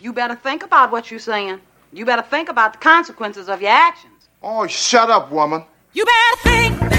[0.00, 1.60] You better think about what you're saying.
[1.92, 4.28] You better think about the consequences of your actions.
[4.42, 5.64] Oh, shut up, woman.
[5.92, 6.97] You better think,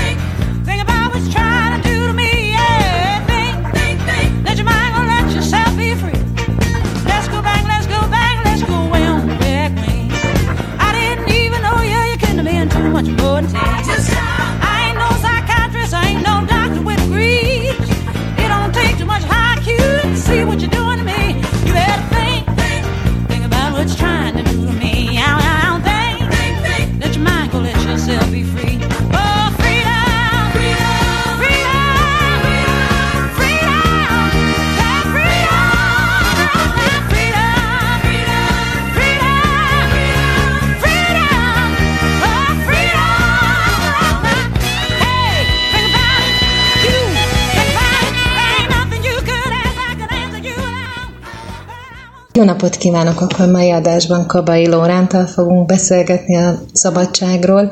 [52.39, 53.21] Jó napot kívánok!
[53.21, 57.69] Akkor mai adásban Kabai Lórántal fogunk beszélgetni a szabadságról.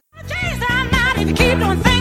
[1.35, 1.96] Change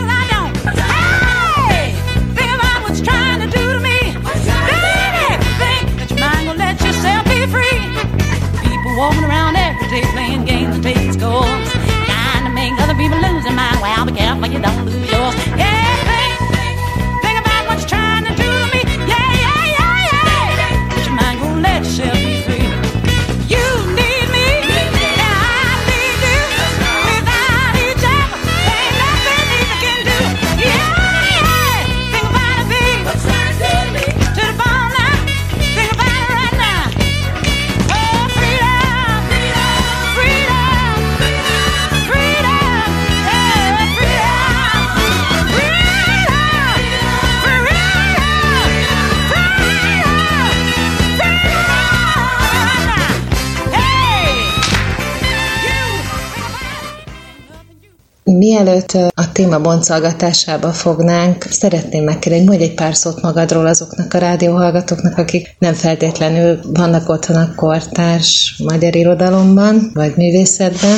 [58.63, 65.17] Mielőtt a téma boncolgatásába fognánk, szeretném megkérdezni, mondj egy pár szót magadról azoknak a rádióhallgatóknak,
[65.17, 70.97] akik nem feltétlenül vannak otthon a kortárs magyar irodalomban, vagy művészetben,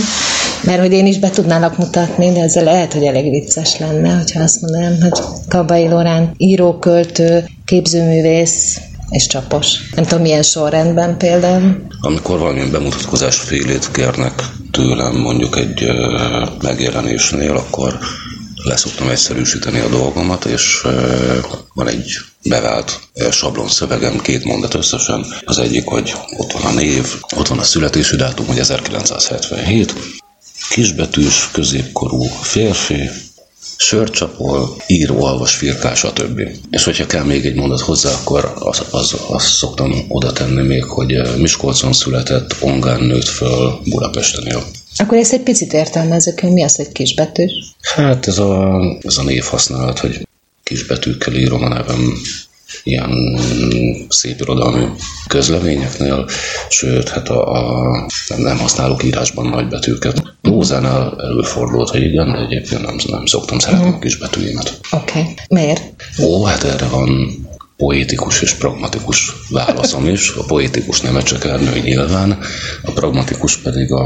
[0.63, 4.43] mert hogy én is be tudnálak mutatni, de ezzel lehet, hogy elég vicces lenne, hogyha
[4.43, 9.89] azt mondanám, hogy Kabai Lorán író, költő, képzőművész és csapos.
[9.95, 11.87] Nem tudom, milyen sorrendben például.
[12.01, 15.91] Amikor valamilyen bemutatkozás félét kérnek tőlem mondjuk egy
[16.61, 17.99] megjelenésnél, akkor
[18.63, 20.81] leszoktam egyszerűsíteni a dolgomat, és
[21.73, 22.11] van egy
[22.43, 25.25] bevált ö, sablonszövegem, két mondat összesen.
[25.45, 27.05] Az egyik, hogy ott van a név,
[27.35, 29.93] ott van a születési dátum, hogy 1977,
[30.69, 33.09] kisbetűs, középkorú férfi,
[33.79, 36.41] sörcsapol, író, alvas, firkás, stb.
[36.71, 40.83] És hogyha kell még egy mondat hozzá, akkor az, az, azt szoktam oda tenni még,
[40.83, 44.63] hogy Miskolcon született, Ongán nőtt föl, Budapesten él.
[44.97, 47.51] Akkor ezt egy picit értelmezzük, hogy mi az, hogy kisbetűs.
[47.81, 50.27] Hát ez a, ez a névhasználat, hogy
[50.63, 52.13] kisbetűkkel írom a nevem
[52.83, 53.39] ilyen
[54.09, 54.85] szép irodalmi
[55.27, 56.25] közleményeknél,
[56.69, 58.05] sőt, hát a, a
[58.37, 60.23] nem, használok írásban nagybetűket.
[60.41, 64.79] Prózánál előfordult, hogy igen, de egyébként nem, nem szoktam szeretni a kisbetűimet.
[64.91, 65.19] Oké.
[65.19, 65.33] Okay.
[65.49, 65.81] Miért?
[66.21, 67.09] Ó, hát erre van
[67.79, 70.29] poétikus és pragmatikus válaszom is.
[70.29, 72.37] A poétikus nem csak Ernő nyilván,
[72.83, 74.03] a pragmatikus pedig a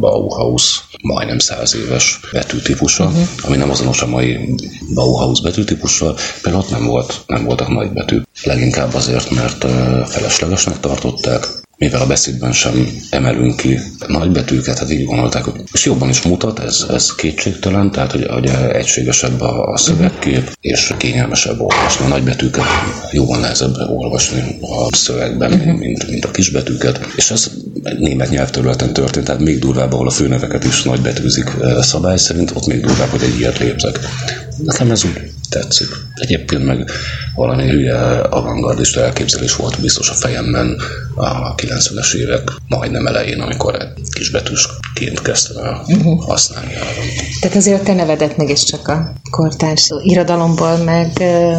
[0.00, 3.26] Bauhaus majdnem száz éves betűtípusa, uh-huh.
[3.42, 4.54] ami nem azonos a mai
[4.94, 8.20] Bauhaus betűtípussal, például ott nem, volt, nem voltak nagy betű.
[8.42, 9.64] Leginkább azért, mert
[10.08, 11.46] feleslegesnek tartották,
[11.78, 16.58] mivel a beszédben sem emelünk ki nagybetűket, hát így gondolták, hogy és jobban is mutat,
[16.58, 22.04] ez, ez kétségtelen, tehát hogy, hogy egységesebb a, a szövegkép, és kényelmesebb olvasni.
[22.04, 22.64] A nagybetűket
[23.12, 27.50] jóval nehezebb olvasni a szövegben, mint, mint, mint a kisbetűket, és ez
[27.98, 32.66] német nyelvterületen történt, tehát még durvább, ahol a főneveket is nagybetűzik eh, szabály szerint, ott
[32.66, 33.98] még durvább, hogy egy ilyet lépzek.
[34.64, 35.88] Nekem ez úgy tetszik.
[36.14, 36.90] Egyébként meg
[37.34, 40.76] valami hülye avantgardista elképzelés volt biztos a fejemben
[41.14, 46.24] a 90-es évek majdnem elején, amikor kisbetűsként kezdtem el uh-huh.
[46.24, 46.72] használni.
[47.40, 51.12] Tehát azért a te nevedet mégiscsak a kortárs irodalomból, meg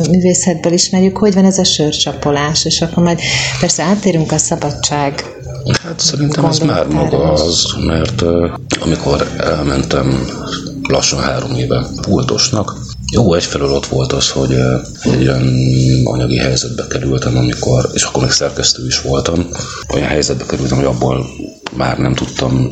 [0.10, 1.18] művészetből ismerjük.
[1.18, 2.66] Hogy van ez a sörcsapolás?
[2.66, 3.20] És akkor majd
[3.60, 5.24] persze átérünk a szabadság
[5.84, 10.26] Hát szerintem ez már maga az, mert uh, amikor elmentem
[10.88, 12.76] lassan három éve pultosnak,
[13.12, 14.54] jó, egyfelől ott volt az, hogy
[15.02, 15.50] egy olyan
[16.04, 19.48] anyagi helyzetbe kerültem, amikor, és akkor még szerkesztő is voltam,
[19.94, 21.26] olyan helyzetbe kerültem, hogy abból
[21.76, 22.72] már nem tudtam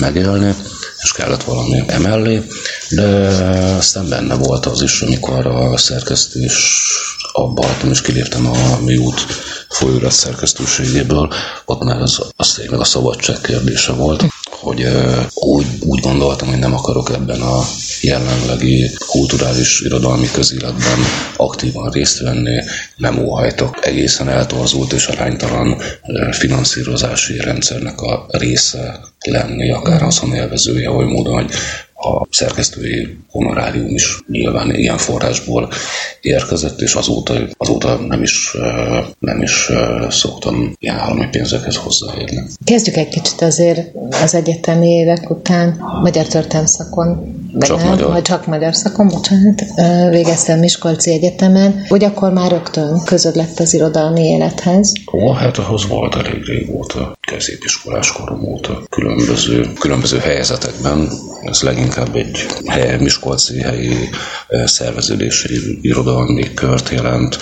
[0.00, 0.54] megélni,
[1.02, 2.42] és kellett valami emellé,
[2.90, 3.06] de
[3.76, 6.82] aztán benne volt az is, amikor a szerkesztés
[7.32, 9.26] abba hagytam, és kiléptem a műút
[9.68, 11.32] folyóirat szerkesztőségéből,
[11.64, 14.88] ott már az, az tényleg a szabadság kérdése volt, hogy
[15.34, 17.64] úgy, úgy gondoltam, hogy nem akarok ebben a
[18.00, 20.98] jelenlegi kulturális irodalmi közéletben
[21.36, 22.62] aktívan részt venni,
[22.96, 23.86] nem óhajtok.
[23.86, 25.82] Egészen eltorzult és aránytalan
[26.30, 31.50] finanszírozási rendszernek a része lenni, akár haszonélvezője, oly módon, hogy
[32.00, 35.68] a szerkesztői honorárium is nyilván ilyen forrásból
[36.20, 38.56] érkezett, és azóta, azóta nem is,
[39.18, 39.70] nem is
[40.08, 42.42] szoktam ilyen állami pénzekhez hozzáérni.
[42.64, 43.80] Kezdjük egy kicsit azért
[44.22, 48.10] az egyetemi évek után magyar történelmszakon, vagy Csak nem, magyar.
[48.12, 49.64] vagy csak magyar szakon, bocsánat,
[50.10, 54.92] végeztem Miskolci Egyetemen, hogy akkor már rögtön közöd lett az irodalmi élethez.
[55.12, 61.10] Ó, hát ahhoz volt elég régóta, középiskolás korom óta, különböző, különböző helyzetekben.
[61.42, 64.08] Ez leginkább egy hely, Miskolci helyi
[64.48, 67.38] eh, szerveződési irodalmi kört jelent,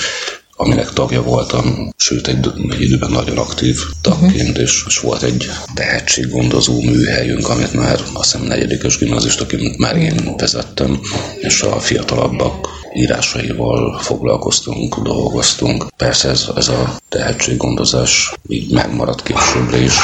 [0.57, 6.83] aminek tagja voltam, sőt egy, egy időben nagyon aktív tagként, és, és volt egy tehetséggondozó
[6.83, 11.01] műhelyünk, amit már azt hiszem negyedikes gimnazistaként már én vezettem,
[11.41, 15.87] és a fiatalabbak írásaival foglalkoztunk, dolgoztunk.
[15.97, 19.95] Persze ez, ez a tehetséggondozás így megmaradt későbbre is.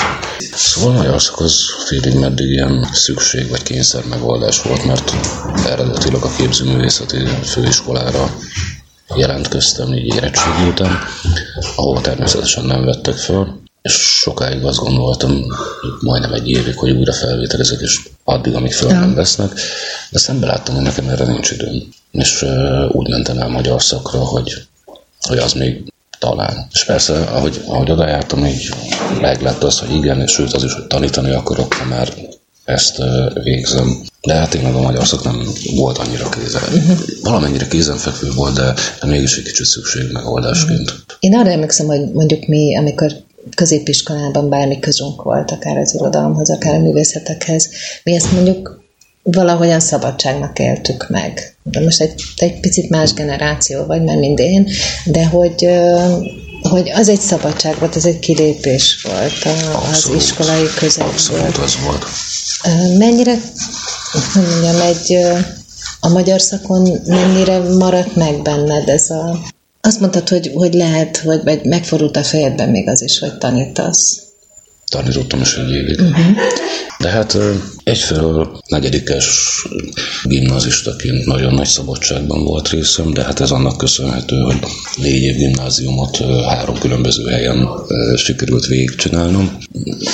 [0.54, 1.54] Szóval magyar szak az
[1.86, 5.12] félig meddig ilyen szükség vagy kényszer megoldás volt, mert
[5.66, 8.30] eredetileg a képzőművészeti főiskolára
[9.16, 10.98] jelentkeztem így érettségi után,
[11.76, 15.46] ahol természetesen nem vettek és sokáig azt gondoltam,
[16.00, 19.52] majdnem egy évig, hogy újra felvételezek, és addig, amíg fel nem vesznek,
[20.10, 21.82] de szembe láttam, hogy nekem erre nincs időm.
[22.10, 24.66] És uh, úgy mentem el magyar szakra, hogy,
[25.20, 26.66] hogy az még talán.
[26.72, 28.68] És persze, ahogy, ahogy oda jártam, így
[29.20, 32.12] meglett az, hogy igen, és sőt az is, hogy tanítani akarok, ha már
[32.64, 34.02] ezt uh, végzem.
[34.20, 36.62] De hát tényleg a magyar szak nem volt annyira kézen.
[36.62, 36.98] Uh-huh.
[37.22, 40.94] Valamennyire kézenfekvő volt, de, de mégis egy kicsit szükség megoldásként.
[41.20, 43.12] Én arra emlékszem, hogy mondjuk mi, amikor
[43.54, 47.68] középiskolában bármi közünk volt, akár az irodalomhoz, akár a művészetekhez,
[48.04, 48.80] mi ezt mondjuk
[49.22, 51.56] valahogyan szabadságnak éltük meg.
[51.62, 54.68] De most egy, egy picit más generáció vagy, mert mind én,
[55.04, 55.68] de hogy,
[56.68, 60.22] hogy az egy szabadság volt, az egy kilépés volt a, az Abszolút.
[60.22, 61.12] iskolai közegből.
[61.12, 62.04] Abszolút az volt.
[62.98, 63.40] Mennyire,
[64.12, 65.18] hogy mondjam, egy,
[66.00, 69.38] a magyar szakon mennyire maradt meg benned ez a...
[69.84, 74.31] Azt mondtad, hogy, hogy lehet, hogy vagy megfordult a fejedben még az is, hogy tanítasz.
[74.92, 76.00] Tanítottam is egy évig.
[76.00, 76.36] Uh-huh.
[76.98, 77.38] De hát
[77.84, 79.26] egyfelől negyedikes
[80.24, 84.58] gimnazistaként nagyon nagy szabadságban volt részem, de hát ez annak köszönhető, hogy
[84.96, 86.16] négy év gimnáziumot
[86.48, 87.68] három különböző helyen
[88.16, 89.58] sikerült végigcsinálnom.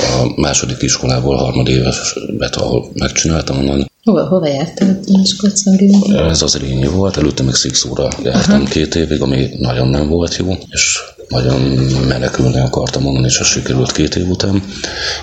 [0.00, 5.76] A második iskolából harmadéveset, ahol megcsináltam, onnan Hova, hova jártál Miskolcon
[6.12, 8.70] ez az Rényi volt, előtte még Szikszóra jártam Aha.
[8.70, 10.98] két évig, ami nagyon nem volt jó, és
[11.28, 11.60] nagyon
[12.08, 14.62] menekülni akartam onnan, és az sikerült két év után.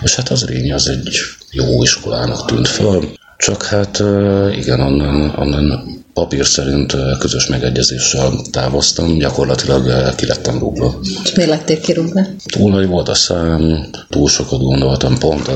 [0.01, 1.17] És hát az Rényi az egy
[1.51, 4.03] jó iskolának tűnt föl, csak hát
[4.51, 10.99] igen, onnan, onnan papír szerint közös megegyezéssel távoztam, gyakorlatilag ki lettem rúgva.
[11.23, 12.21] És miért lettél kirúgva?
[12.45, 15.47] Túl nagy volt a szám, túl sokat gondoltam pont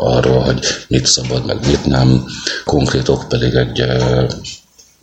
[0.00, 2.24] arról, hogy mit szabad, meg mit nem.
[2.64, 3.84] Konkrétok pedig egy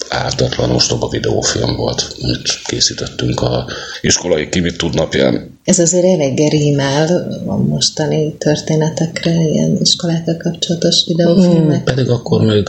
[0.10, 3.68] ártatlan ostoba videófilm volt, amit készítettünk a
[4.02, 5.60] iskolai ki mit tud napján.
[5.64, 11.84] Ez azért elég rímel a mostani történetekre, ilyen iskolákkal kapcsolatos videófilmek.
[11.84, 12.68] Pedig akkor még,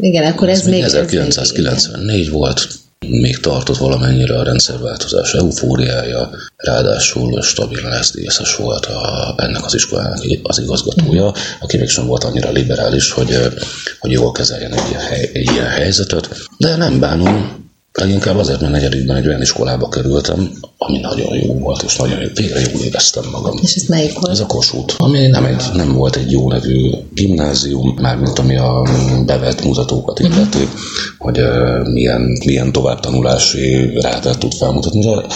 [0.00, 0.82] Igen, akkor ez, ez még még...
[0.82, 2.68] ez még- 1994 volt,
[3.08, 10.58] még tartott valamennyire a rendszerváltozás eufóriája, ráadásul stabilan SZDSZ-es volt a, ennek az iskolának az
[10.58, 13.38] igazgatója, aki mégsem volt annyira liberális, hogy,
[13.98, 16.28] hogy jól kezeljen egy, ilyen egy ilyen helyzetet.
[16.58, 17.61] De nem bánom,
[17.92, 22.28] leginkább azért, mert negyedikben egy olyan iskolába kerültem, ami nagyon jó volt, és nagyon jó,
[22.34, 23.58] végre jól éreztem magam.
[23.62, 24.28] És ez melyik volt?
[24.28, 28.82] Ez a Kossuth, ami nem, egy, nem volt egy jó nevű gimnázium, mármint ami a
[29.26, 30.68] bevett mutatókat illeti,
[31.18, 35.26] hogy uh, milyen, milyen továbbtanulási rátát tud felmutatni, de,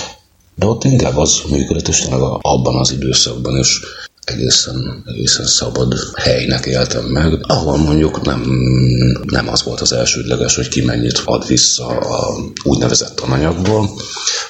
[0.54, 3.80] de ott inkább az működött, és tényleg abban az időszakban is
[4.26, 8.42] egészen, egészen szabad helynek éltem meg, ahol mondjuk nem,
[9.24, 13.90] nem az volt az elsődleges, hogy ki mennyit ad vissza a úgynevezett tananyagból,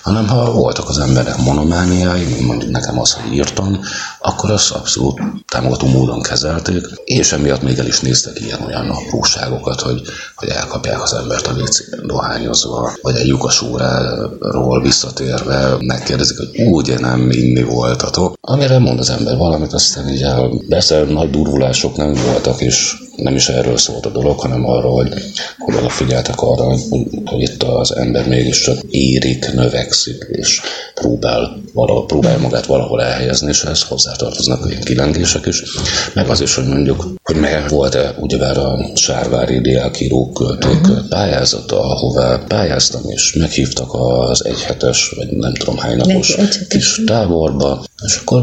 [0.02, 3.80] hanem ha voltak az emberek monomániái, mondjuk nekem az, hogy írtam,
[4.20, 10.02] akkor azt abszolút támogató módon kezelték, és emiatt még el is néztek ilyen-olyan apróságokat, hogy,
[10.34, 16.94] hogy elkapják az embert a WC-ben dohányozva, vagy egy lyukas óráról visszatérve megkérdezik, hogy úgy
[16.98, 18.34] nem inni voltatok.
[18.40, 23.34] Amire mond az ember valamit, aztán így el, persze nagy durvulások nem voltak, és nem
[23.34, 25.12] is erről szólt a dolog, hanem arról, hogy,
[25.58, 26.80] hogy odafigyeltek arra, hogy,
[27.24, 30.60] hogy itt az ember mégiscsak érik, növekszik, és
[30.94, 35.62] próbál, valahol, próbálja magát valahol elhelyezni, és ehhez hozzátartoznak ilyen kilengések is.
[36.14, 41.08] Meg az is, hogy mondjuk, hogy meg volt-e ugyebár a Sárvári diákírók költők uh-huh.
[41.08, 46.36] pályázata, ahová pályáztam, és meghívtak az egyhetes, vagy nem tudom hány napos
[46.68, 48.42] kis táborba, és akkor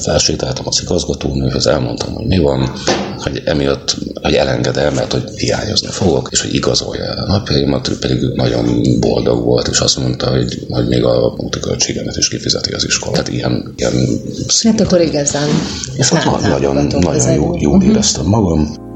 [0.00, 2.72] felsétáltam az igazgatónőhöz, elmondtam, hogy mi van,
[3.18, 7.88] hogy emiatt, hogy elenged el, mert hogy hiányozni fogok, és hogy igazolja el a napjaimat,
[7.88, 12.28] ő pedig nagyon boldog volt, és azt mondta, hogy, hogy még a úti költségemet is
[12.28, 13.12] kifizeti az iskola.
[13.12, 14.06] Tehát ilyen, ilyen
[14.62, 15.48] Hát akkor igazán
[15.96, 17.90] és ott nagyon, nagyon, nagyon jó, jól Mhm.
[17.90, 18.90] éreztem magam.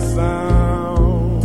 [0.00, 1.44] Sound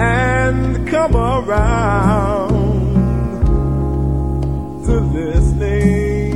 [0.00, 2.50] and come around
[4.84, 6.30] to listening.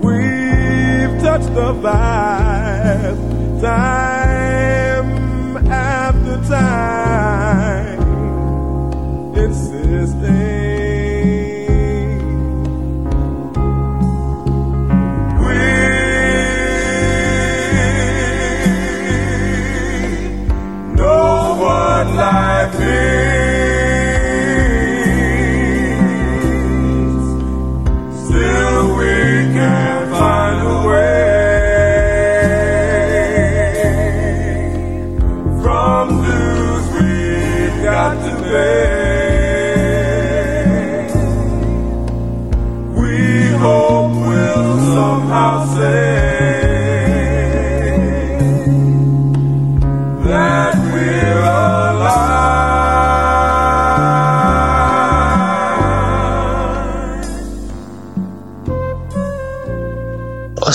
[0.00, 4.11] We've touched the vibe time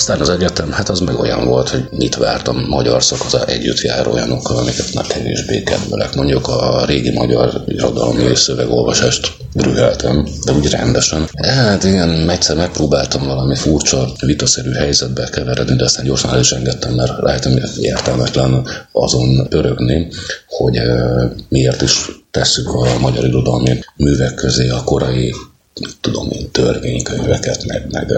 [0.08, 4.08] Aztán az egyetem, hát az meg olyan volt, hogy mit vártam magyar szakasza együtt jár
[4.08, 6.16] olyanokkal, amiket már kevésbé kedvelek.
[6.16, 11.30] Mondjuk a régi magyar irodalmi és szövegolvasást rüheltem, de úgy rendesen.
[11.42, 16.94] Hát igen, egyszer megpróbáltam valami furcsa, vitaszerű helyzetbe keveredni, de aztán gyorsan el is engedtem,
[16.94, 20.08] mert rájöttem, hogy értelmetlen azon pörögni,
[20.48, 20.82] hogy
[21.50, 25.34] miért is tesszük a magyar irodalmi művek közé a korai
[26.02, 28.14] tudom én, törvénykönyveket, meg, meg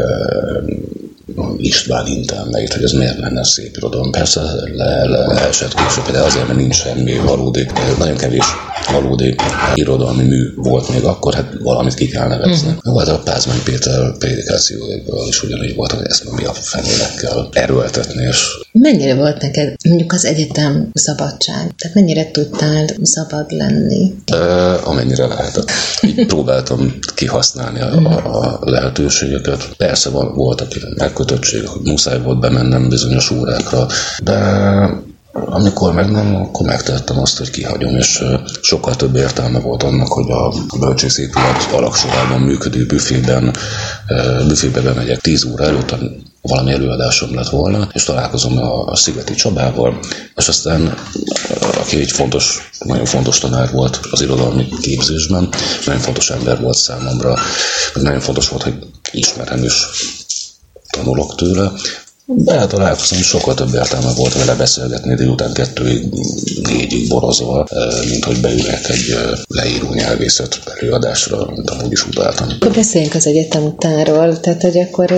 [1.58, 4.12] István Intán megírt, hogy ez miért lenne szép irodalom.
[4.12, 4.41] Persze
[4.74, 7.67] le, le, leesett később, de azért, mert nincs semmi valódi,
[7.98, 8.46] nagyon kevés
[8.92, 9.36] valódi
[9.74, 12.70] irodalmi mű volt még akkor, hát valamit ki kell nevezni.
[12.70, 12.92] Mm.
[12.92, 18.24] Volt a Pázmány Péter prédikációjából is ugyanígy volt, hogy ezt mi a fenének kell erőltetni,
[18.24, 21.72] és Mennyire volt neked mondjuk az egyetem szabadság?
[21.78, 24.14] Tehát mennyire tudtál szabad lenni?
[24.32, 25.72] Ö, amennyire lehetett.
[26.02, 29.70] Így próbáltam kihasználni a, a, a lehetőségeket.
[29.78, 33.88] Persze van, voltak ilyen megkötöttségek, hogy muszáj volt bemennem bizonyos órákra,
[34.24, 34.38] de
[35.46, 38.24] amikor meg nem, akkor megtettem azt, hogy kihagyom, és
[38.62, 43.55] sokkal több értelme volt annak, hogy a bölcsészépület alaksorában működő büfében,
[44.48, 45.96] büfébe bemegyek 10 óra előtt,
[46.41, 50.00] valami előadásom lett volna, és találkozom a, a Szigeti Csabával,
[50.36, 50.98] és aztán
[51.77, 56.77] aki egy fontos, nagyon fontos tanár volt az irodalmi képzésben, és nagyon fontos ember volt
[56.77, 57.36] számomra,
[57.93, 58.74] nagyon fontos volt, hogy
[59.12, 59.86] ismerem is
[60.89, 61.72] tanulok tőle,
[62.36, 66.04] de hát találkozom, sokkal több értelme volt vele beszélgetni délután kettőig,
[66.64, 67.68] négyig borozva,
[68.10, 69.18] mint hogy beülnek egy
[69.48, 72.48] leíró nyelvészet előadásra, mint amúgy is utáltam.
[72.60, 75.10] Akkor beszéljünk az egyetem utánról, tehát hogy akkor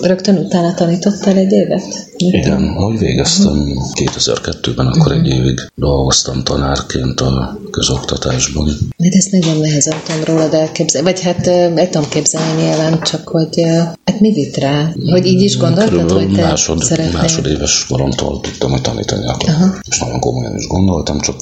[0.00, 2.14] rögtön utána tanítottál egy évet?
[2.16, 8.68] Igen, ahogy végeztem 2002-ben, akkor egy évig dolgoztam tanárként a közoktatásban.
[8.96, 13.62] Mert ezt nagyon nehezen tudom rólad elképzelni, vagy hát el tudom képzelni nyilván, csak hogy
[14.04, 14.92] hát mi vitt rá?
[15.10, 17.20] Hogy így is gondoltad, hogy te másod, szeretnél?
[17.20, 19.80] másodéves koromtól tudtam, hogy tanítani akarok.
[19.88, 21.36] És nagyon komolyan is gondoltam, csak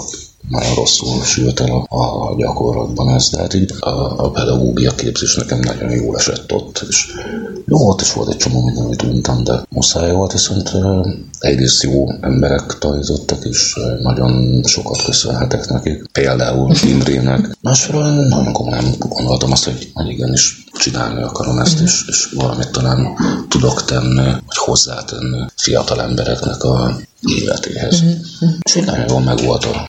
[0.49, 5.35] nagyon rosszul sült el a, a gyakorlatban ez, de hát így a, a pedagógia képzés
[5.35, 7.07] nekem nagyon jól esett ott, és
[7.67, 10.73] jó, ott is volt egy csomó minden, amit untam, de muszáj volt, viszont
[11.39, 17.57] egyrészt jó emberek tanítottak, és nagyon sokat köszönhetek nekik, például Imrének.
[17.61, 23.09] Másfelől nagyon komolyan gondoltam azt, hogy, hogy igenis csinálni akarom ezt, és, és valamit talán
[23.49, 26.97] tudok tenni, vagy hozzátenni fiatal embereknek a
[27.31, 28.03] életéhez.
[28.63, 29.89] És így nagyon jól meg volt a,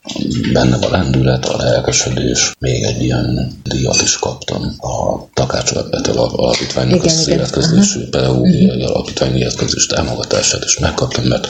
[0.54, 2.52] bennem a lendület, a lelkesedés.
[2.60, 8.84] Még egy ilyen díjat is kaptam a Takács Ebbetől a alapítványnak Igen, az életkezdésű pedagógiai
[8.84, 11.48] alapítvány életkezdés támogatását is megkaptam, mert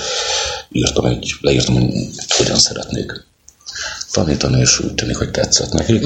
[0.71, 1.91] írtam egy, leírtam, hogy
[2.27, 3.25] hogyan szeretnék
[4.11, 6.03] tanítani, és úgy tűnik, hogy tetszett nekik.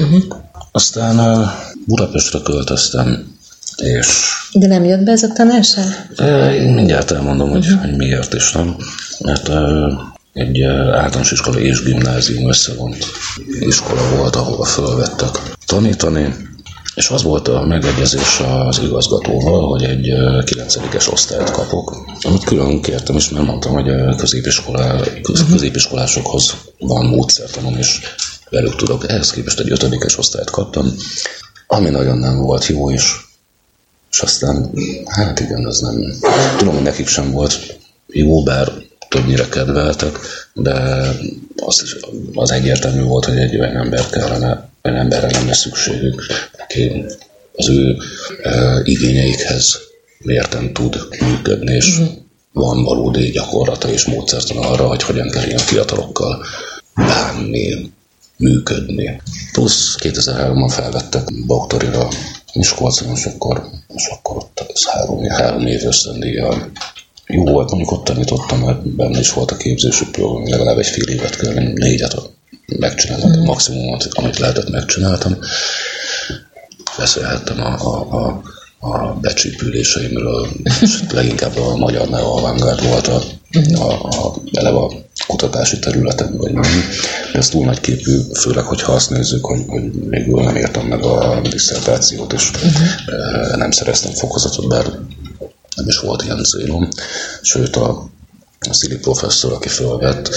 [0.72, 1.48] Aztán uh,
[1.86, 3.38] Budapestre költöztem,
[3.80, 4.06] és
[4.52, 6.10] De nem jött be ez a tanárság?
[6.16, 8.76] Ö, Én mindjárt elmondom, hogy, hogy miért is nem.
[9.18, 9.48] Mert
[10.32, 13.06] egy általános iskola és gimnázium összevont
[13.60, 16.34] iskola volt, ahova fölvettek tanítani,
[16.94, 22.82] és az volt a megegyezés az igazgatóval, hogy egy ö, 9-es osztályt kapok, amit külön
[22.82, 28.00] kértem is, mert mondtam, hogy ö, középiskolá, köz, középiskolásokhoz van módszertanom, és
[28.50, 29.08] velük tudok.
[29.10, 30.94] Ehhez képest egy 5 osztályt kaptam,
[31.66, 33.16] ami nagyon nem volt jó, és
[34.10, 34.70] és aztán,
[35.06, 36.14] hát igen, az nem...
[36.58, 38.72] Tudom, hogy nekik sem volt jó, bár
[39.08, 40.18] többnyire kedveltek,
[40.54, 41.02] de
[41.56, 41.96] az, is,
[42.34, 46.22] az egyértelmű volt, hogy egy olyan ember kellene, olyan emberre lenne szükségük,
[46.58, 47.04] aki
[47.56, 47.96] az ő
[48.42, 49.78] e, igényeikhez
[50.18, 52.00] mérten tud működni, és
[52.52, 56.44] van valódi gyakorlata és módszertan arra, hogy hogyan kell ilyen fiatalokkal
[56.94, 57.92] bánni,
[58.36, 59.22] működni.
[59.52, 62.08] Plusz 2003-ban felvettek doktorira
[62.54, 66.70] Miskolcon, és akkor, és akkor ott az három, három év ösztöndíjjal
[67.26, 71.08] jó volt, mondjuk ott tanítottam, mert benne is volt a képzési program, legalább egy fél
[71.08, 72.16] évet kell, négyet
[72.78, 73.44] megcsináltam, mm.
[73.44, 75.38] maximumot, amit lehetett megcsináltam.
[76.96, 78.42] Beszélhettem a, a, a,
[78.80, 80.48] a becsípüléseimről,
[80.80, 82.40] és leginkább a magyar neo
[82.88, 83.22] volt a,
[83.74, 84.92] a, a, eleve a
[85.26, 86.70] kutatási területen, vagy nem.
[87.32, 91.02] De ez túl nagy képű, főleg, hogyha azt nézzük, hogy, hogy végül nem értem meg
[91.02, 93.56] a diszertációt, és uh-huh.
[93.56, 94.84] nem szereztem fokozatot, bár
[95.76, 96.88] nem is volt ilyen célom.
[97.42, 98.08] Sőt, a
[98.68, 100.30] a Szili professzor, aki fölvett,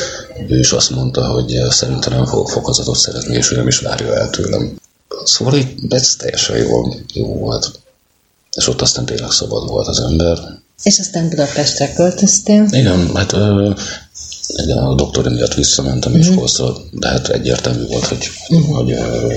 [0.48, 4.16] ő is azt mondta, hogy szerintem nem fogok fokozatot szeretni, és ő nem is várja
[4.16, 4.76] el tőlem.
[5.24, 7.83] Szóval így ez teljesen jó, jó volt.
[8.56, 10.38] És ott aztán tényleg szabad volt az ember.
[10.84, 12.68] És aztán Budapestre költöztél.
[12.72, 13.72] Igen, hát ö,
[14.48, 16.12] igen, a doktori miatt visszamentem.
[16.12, 18.30] Miskolcra, de hát egyértelmű volt, hogy,
[18.72, 19.28] hogy ö,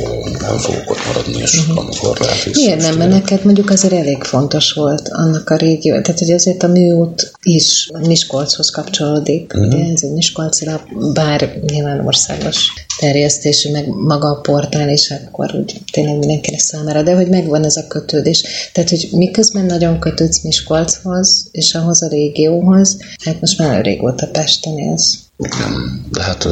[0.40, 2.60] nem fogok ott maradni, és amikor lehet vissza.
[2.60, 2.96] Miért nem?
[2.96, 7.32] Mert neked mondjuk azért elég fontos volt annak a régió, tehát hogy azért a műút
[7.42, 9.74] is Miskolchoz kapcsolódik, uh-huh.
[9.74, 15.80] ugye ez egy Miskolcra, bár nyilván országos terjesztésű, meg maga a portál is akkor úgy
[15.92, 18.70] tényleg mindenkinek számára, de hogy megvan ez a kötődés.
[18.72, 24.78] Tehát, hogy miközben nagyon kötődsz Miskolchoz, és ahhoz a régióhoz, hát most már régóta Pesten
[24.78, 25.14] élsz.
[25.38, 26.48] Igen, de hát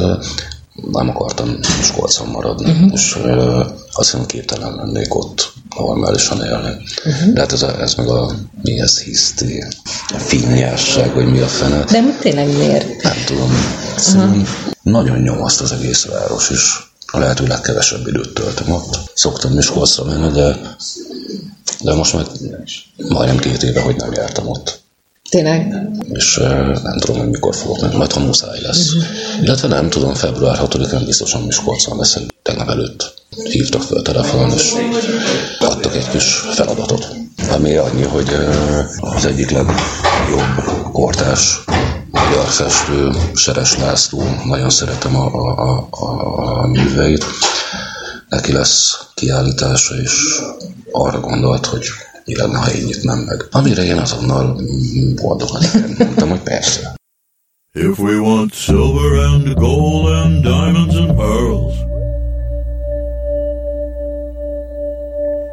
[0.91, 2.91] nem akartam Miskolcon maradni, uh-huh.
[2.93, 3.17] és
[3.91, 6.77] azt hiszem képtelen lennék ott normálisan élni.
[7.05, 7.33] Uh-huh.
[7.33, 9.63] De hát ez, a, ez meg a mi ez hiszti,
[10.07, 11.83] a finnyásság, vagy mi a fene.
[11.83, 13.03] De tényleg miért?
[13.03, 13.51] Nem tudom.
[13.97, 14.47] Szerintem
[14.81, 16.73] nagyon nyomaszt az egész város, és
[17.05, 19.11] a lehető legkevesebb időt töltöm ott.
[19.13, 20.75] Szoktam Miskolcra menni, de,
[21.81, 22.25] de most már
[23.09, 24.83] majdnem két éve, hogy nem jártam ott.
[25.29, 25.89] Tényleg?
[26.13, 26.35] És
[26.83, 28.93] nem tudom, hogy mikor fogok menni, majd ha muszáj lesz.
[28.93, 29.43] Uh-huh.
[29.43, 32.23] Illetve nem tudom, február 6-án biztosan Miskolcon leszek.
[32.41, 34.73] Tegnap előtt hívtak fel telefonon, és
[35.59, 37.07] adtak egy kis feladatot.
[37.51, 38.29] Ami annyi, hogy
[38.99, 41.63] az egyik legjobb kortás
[42.11, 46.05] magyar festő, Seres László, nagyon szeretem a, a, a,
[46.61, 47.25] a műveit.
[48.29, 50.41] Neki lesz kiállítása, és
[50.91, 51.85] arra gondolt, hogy
[52.25, 53.47] mi lenne, ha én nyitnám meg.
[53.51, 54.61] Amire én azonnal
[55.21, 56.95] boldogan igen, mondtam, hogy persze.
[57.73, 61.94] If we want silver and gold and diamonds and pearls,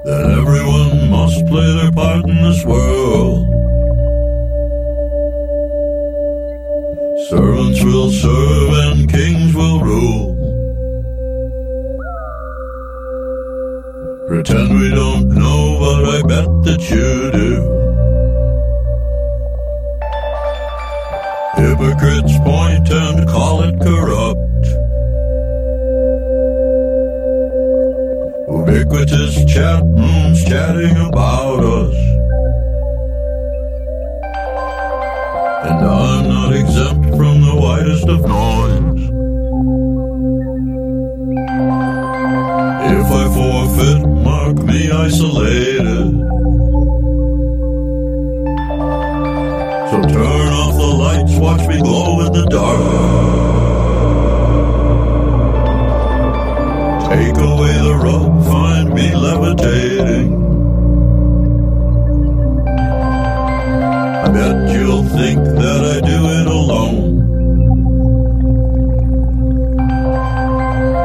[0.05, 3.47] then everyone must play their part in this world.
[7.29, 10.33] Servants will serve and kings will rule.
[14.27, 17.53] Pretend we don't know, but I bet that you do.
[21.55, 24.82] Hypocrites point and call it corrupt.
[28.73, 31.95] Ubiquitous chat rooms chatting about us.
[35.69, 39.11] And I'm not exempt from the widest of noise.
[42.97, 46.11] If I forfeit, mark me isolated.
[49.91, 53.32] So turn off the lights, watch me glow in the dark.
[57.13, 60.33] Take away the rug, find me levitating.
[64.25, 67.03] I bet you'll think that I do it alone.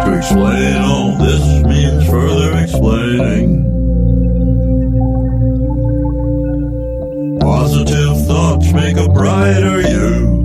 [0.05, 3.49] To explain all this means further explaining.
[7.41, 10.36] Positive thoughts make a brighter you.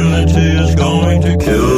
[0.00, 1.77] Of is going to kill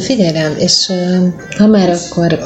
[0.00, 0.92] figyelj rám, és
[1.56, 2.38] ha már akkor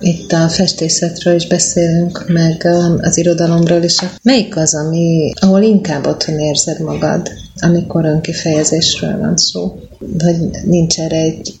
[0.00, 2.68] itt a festészetről is beszélünk, meg
[3.00, 7.30] az irodalomról is, melyik az, ami, ahol inkább otthon érzed magad,
[7.60, 9.78] amikor önkifejezésről van szó?
[9.98, 11.52] Vagy nincs erre egy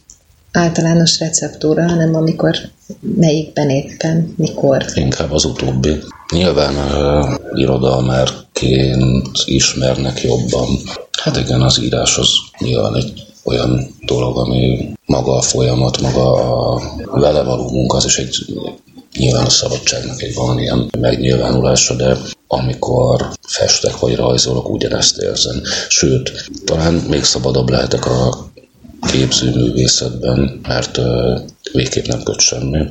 [0.52, 2.56] általános receptúra, hanem amikor
[3.16, 4.84] melyikben éppen, mikor?
[4.94, 5.96] Inkább az utóbbi.
[6.32, 10.68] Nyilván uh, irodalmárként ismernek jobban.
[11.22, 16.32] Hát igen, az írás az nyilván egy olyan dolog, ami maga a folyamat, maga
[16.74, 18.36] a vele való munka, az is egy
[19.18, 25.62] nyilván a szabadságnak egy valamilyen megnyilvánulása, de amikor festek vagy rajzolok, ugyanezt érzem.
[25.88, 28.50] Sőt, talán még szabadabb lehetek a
[29.00, 31.00] képzőművészetben, mert
[31.72, 32.86] végképp nem köt semmi.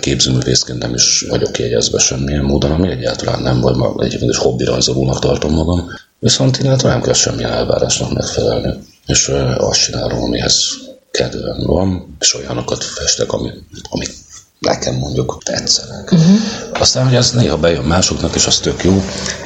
[0.00, 5.18] Képzőművészként nem is vagyok jegyezve semmilyen módon, ami egyáltalán nem, vagy egyébként is hobbi rajzolónak
[5.18, 5.90] tartom magam.
[6.18, 8.74] Viszont én nem kell semmilyen elvárásnak megfelelni.
[9.10, 10.54] És azt csinálom, amihez
[11.10, 13.50] kedvem van, és olyanokat festek, ami,
[13.90, 14.06] ami
[14.58, 16.12] nekem mondjuk tetszenek.
[16.12, 16.36] Uh-huh.
[16.72, 19.02] Aztán, hogy ez néha bejön másoknak, és az tök jó,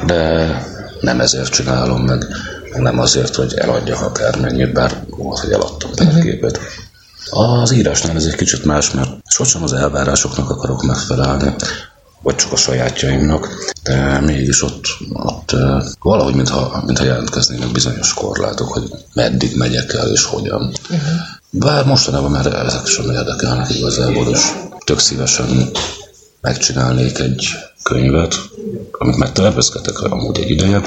[0.06, 0.48] de
[1.00, 2.26] nem ezért csinálom meg,
[2.76, 6.58] nem azért, hogy eladjak akármennyit, bár volt, hogy eladtam pár képet.
[7.30, 11.54] Az írásnál ez egy kicsit más, mert sosem az elvárásoknak akarok megfelelni,
[12.24, 15.56] vagy csak a sajátjaimnak, de mégis ott, ott
[16.00, 20.72] valahogy, mintha, mintha jelentkeznének bizonyos korlátok, hogy meddig megyek el és hogyan.
[21.50, 24.40] Bár mostanában már ezek sem érdekelnek igazából, és
[24.84, 25.70] tök szívesen
[26.40, 27.48] megcsinálnék egy
[27.84, 28.34] könyvet,
[28.92, 30.80] amit megtervezgetek amúgy egy ideje,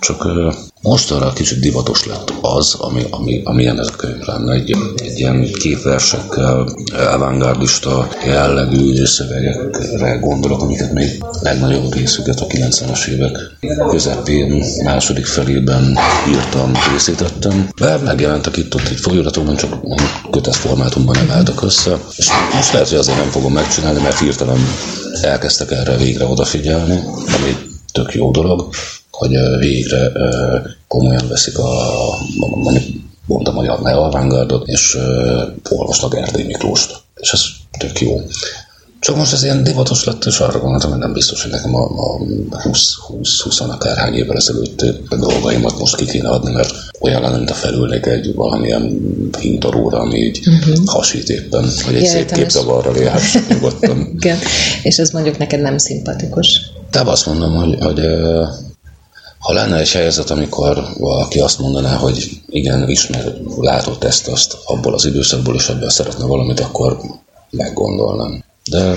[0.00, 0.50] csak ö,
[0.82, 5.18] most arra kicsit divatos lett az, ami, ami, amilyen ez a könyv lenne, egy, egy
[5.18, 6.68] ilyen képversekkel,
[7.12, 13.38] avantgardista jellegű szövegekre gondolok, amiket még legnagyobb részüket a 90-es évek
[13.90, 17.68] közepén, második felében írtam, készítettem.
[17.80, 19.74] Bár megjelentek itt ott egy folyóiratomban, csak
[20.30, 24.58] kötesz formátumban nem álltak össze, és most lehet, hogy azért nem fogom megcsinálni, mert hirtelen
[25.22, 27.56] elkezdtek erre végre odafigyelni, ami
[27.92, 28.68] tök jó dolog,
[29.10, 30.12] hogy végre
[30.88, 31.92] komolyan veszik a,
[32.36, 32.84] mondjuk
[33.26, 34.98] pont a magyar neoavantgardot, és
[35.68, 37.02] olvasnak Erdély Miklóst.
[37.14, 37.40] És ez
[37.78, 38.20] tök jó.
[39.00, 41.82] Csak most ez ilyen divatos lett, és arra gondoltam, hogy nem biztos, hogy nekem a,
[41.82, 42.18] a
[42.50, 44.86] 20-20 akárhány évvel ezelőtti
[45.18, 49.00] dolgaimat most ki kéne adni, mert olyan lenne, mint a felülnék egy valamilyen
[49.38, 50.86] hintaróra, ami így uh-huh.
[50.86, 54.08] hasít éppen, hogy egy Ja, szép értem, és- képzavarra élhessek nyugodtan.
[54.18, 54.38] Igen,
[54.82, 56.60] és ez mondjuk neked nem szimpatikus.
[56.90, 58.00] De azt mondom, hogy, hogy
[59.38, 64.94] Ha lenne egy helyzet, amikor valaki azt mondaná, hogy igen, ismer, látott ezt, azt abból
[64.94, 67.00] az időszakból, és ebből szeretne valamit, akkor
[67.50, 68.44] meggondolnám.
[68.70, 68.96] De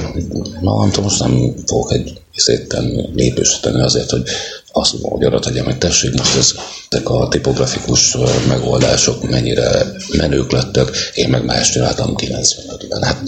[0.62, 4.24] magam most nem fogok egy szét tenni, lépést tenni azért, hogy
[4.72, 6.54] azt hogy arra tegyem, hogy tessék, most ez,
[6.90, 9.86] ezek a tipografikus megoldások mennyire
[10.18, 13.04] menők lettek, én meg más csináltam 95-ben.
[13.04, 13.22] Hát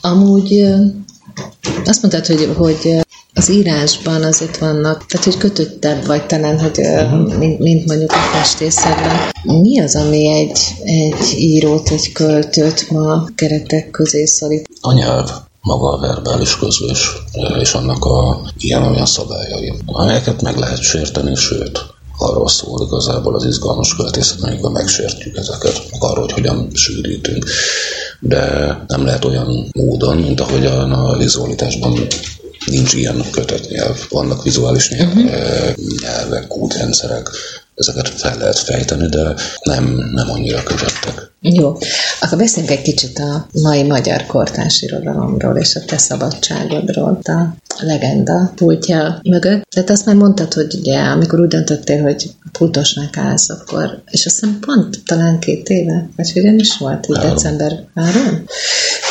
[0.00, 0.64] Amúgy
[1.84, 3.00] azt mondtad, hogy, hogy
[3.34, 8.36] az írásban azért vannak, tehát hogy kötöttebb vagy talán, hogy, ö, mint, mint mondjuk a
[8.36, 9.16] festészetben.
[9.42, 14.68] Mi az, ami egy, egy írót, egy költőt ma keretek közé szorít?
[14.80, 15.30] a nyelv,
[15.62, 17.12] maga a verbális közlés,
[17.60, 23.96] és annak a ilyen-olyan szabályai, amelyeket meg lehet sérteni, sőt, arról szól igazából az izgalmas
[23.96, 27.44] költészet, amikor megsértjük ezeket, meg arról, hogy hogyan sűrítünk.
[28.20, 32.06] De nem lehet olyan módon, mint ahogyan a vizualitásban
[32.66, 34.06] nincs ilyen kötött nyelv.
[34.08, 35.74] Vannak vizuális nyelv, uh-huh.
[36.00, 37.30] nyelvek, kódrendszerek,
[37.74, 41.30] ezeket fel lehet fejteni, de nem, nem annyira kötöttek.
[41.40, 41.76] Jó,
[42.20, 48.52] akkor beszéljünk egy kicsit a mai magyar kortárs irodalomról és a te szabadságodról, a legenda
[48.54, 49.62] pultja mögött.
[49.70, 54.40] Tehát azt már mondtad, hogy ugye, amikor úgy döntöttél, hogy pultosnak állsz, akkor, és azt
[54.40, 57.34] hiszem pont talán két éve, vagy hogyan is volt, így Három.
[57.34, 58.44] december három?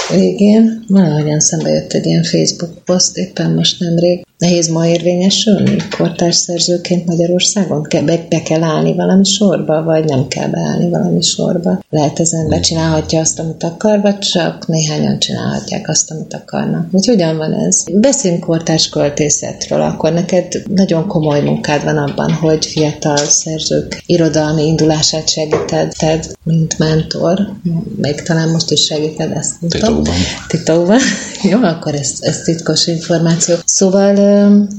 [0.10, 4.26] Végén valahogyan szembe jött egy ilyen Facebook poszt, éppen most nemrég.
[4.42, 7.88] Nehéz ma érvényesülni kortárs szerzőként Magyarországon?
[8.06, 11.84] Be, be kell állni valami sorba, vagy nem kell beállni valami sorba?
[11.90, 16.88] Lehet az ember csinálhatja azt, amit akar, vagy csak néhányan csinálhatják azt, amit akarnak.
[16.92, 17.84] Úgy hogyan van ez?
[17.94, 25.30] Beszéljünk kortárs költészetről, akkor neked nagyon komoly munkád van abban, hogy fiatal szerzők irodalmi indulását
[25.30, 27.54] segíted, ted, mint mentor.
[27.96, 29.56] Még talán most is segíted ezt.
[29.60, 29.70] tudom.
[29.70, 30.16] Titokban.
[30.48, 31.00] Titokban.
[31.50, 33.56] Jó, akkor ez, ez titkos információ.
[33.66, 34.14] Szóval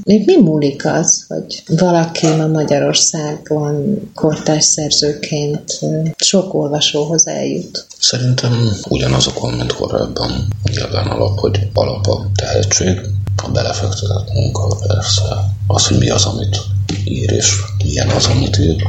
[0.03, 5.79] még mi múlik az, hogy valaki ma Magyarországon kortárs szerzőként
[6.17, 7.85] sok olvasóhoz eljut?
[7.99, 10.47] Szerintem ugyanazokon, mint korábban.
[10.63, 13.01] Nyilván alap, hogy alap a tehetség,
[13.43, 15.23] a belefektetett munka, persze.
[15.67, 16.57] Az, hogy mi az, amit
[17.05, 18.85] ír, és milyen az, amit ír.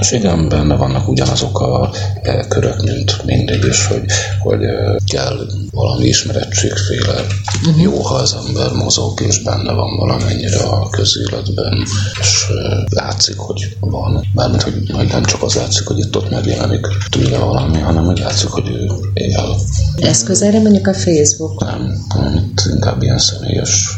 [0.00, 1.90] És igen, benne vannak ugyanazok a
[2.22, 4.04] e, körök, mint mindig is, hogy,
[4.40, 5.36] hogy e, kell
[5.70, 7.14] valami ismerettségféle.
[7.76, 11.86] Jó, ha az ember mozog, és benne van valamennyire a közéletben,
[12.20, 14.26] és e, látszik, hogy van.
[14.34, 18.68] Mármint, hogy, nem csak az látszik, hogy itt-ott megjelenik tőle valami, hanem hogy látszik, hogy
[18.68, 19.56] ő él.
[19.96, 21.64] Eszközelre mondjuk a Facebook.
[21.64, 23.96] Nem, nem, itt inkább ilyen személyes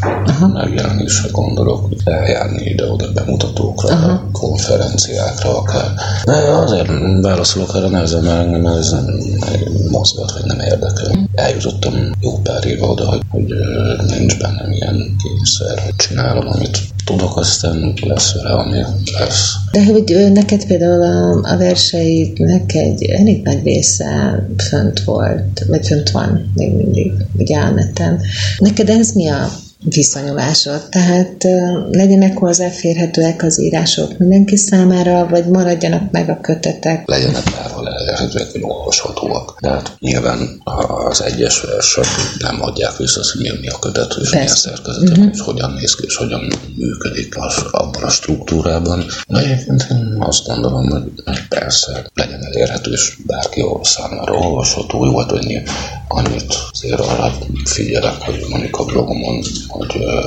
[0.52, 4.28] megjelenésre gondolok, eljárni ide-oda bemutatókra, Aha.
[4.32, 5.85] konferenciákra akár.
[6.24, 9.18] De azért válaszolok erre nehezen, mert engem ez nem
[9.90, 11.28] mozgat, vagy nem érdekel.
[11.34, 13.54] Eljutottam jó pár éve oda, hogy, hogy
[14.18, 18.82] nincs bennem ilyen kényszer, hogy csinálom, amit tudok, aztán lesz vele, ami
[19.18, 19.52] lesz.
[19.70, 26.10] De hogy neked például a, a verseidnek egy elég nagy része fönt volt, vagy fönt
[26.10, 28.20] van még mindig, ugye a neten.
[28.58, 29.48] Neked ez mi a
[29.88, 30.88] viszonyulásod?
[30.88, 31.44] Tehát
[31.90, 37.08] legyenek hozzáférhetőek az írások mindenki számára, vagy maradjanak meg a kötetek?
[37.08, 39.58] legyenek bárhol elérhetőek, vagy olvashatóak.
[39.60, 40.60] De hát nyilván
[41.08, 42.06] az egyes versek
[42.38, 44.68] nem adják vissza, hogy mi, mi a kötet, és milyen Persze.
[44.68, 45.30] szerkezetek, uh-huh.
[45.32, 49.04] és hogyan néz ki, és hogyan működik az, abban a struktúrában.
[49.28, 55.04] De egyébként én azt gondolom, hogy hogy persze legyen elérhető, és bárki számára olvasható.
[55.04, 55.62] Jó, hát annyi,
[56.08, 57.32] annyit azért arra
[57.64, 60.20] figyelek, hogy mondjuk a blogomon, hogy ö,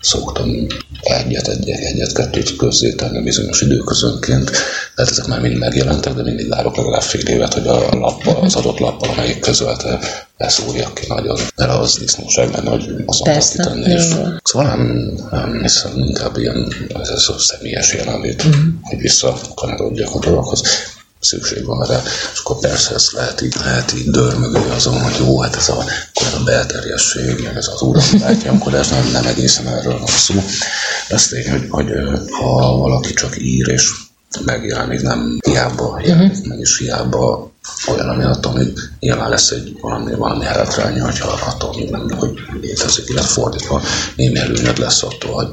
[0.00, 0.66] szoktam
[1.00, 4.50] egyet, egyet, egyet, kettőt közzétenni bizonyos időközönként.
[4.94, 8.54] Tehát ezek már mind megjelentek, de mindig várok legalább fél évet, hogy a lappal, az
[8.54, 9.98] adott lappal, amelyik közölte,
[10.38, 11.38] leszúrjak ki nagyon.
[11.56, 13.92] Mert az disznóság lenne, hogy azon Persze, tenni.
[13.92, 14.02] És
[14.42, 18.64] szóval nem, nem hiszem, inkább ilyen ez, ez a személyes jelenlét, uh-huh.
[18.82, 20.62] hogy visszakanyarodjak a dologhoz
[21.20, 22.02] szükség van rá,
[22.32, 25.72] és akkor persze ezt lehet így, lehet így dörmögni azon, hogy jó, hát ez a,
[25.72, 30.34] akkor ez a belterjesség, meg ez az uralmányomkodás, nem, nem egészen erről van szó.
[31.08, 31.92] De az tény, hogy, hogy
[32.30, 33.90] ha valaki csak ír, és
[34.44, 37.50] megjelenik, nem hiába jelenik meg, és hiába
[37.86, 42.38] olyan, ami attól még nyilván lesz egy valami, valami hátránya, hogyha attól még nem, hogy
[42.60, 43.82] létezik, illetve fordítva
[44.16, 45.48] némi előnyöd lesz attól, hogy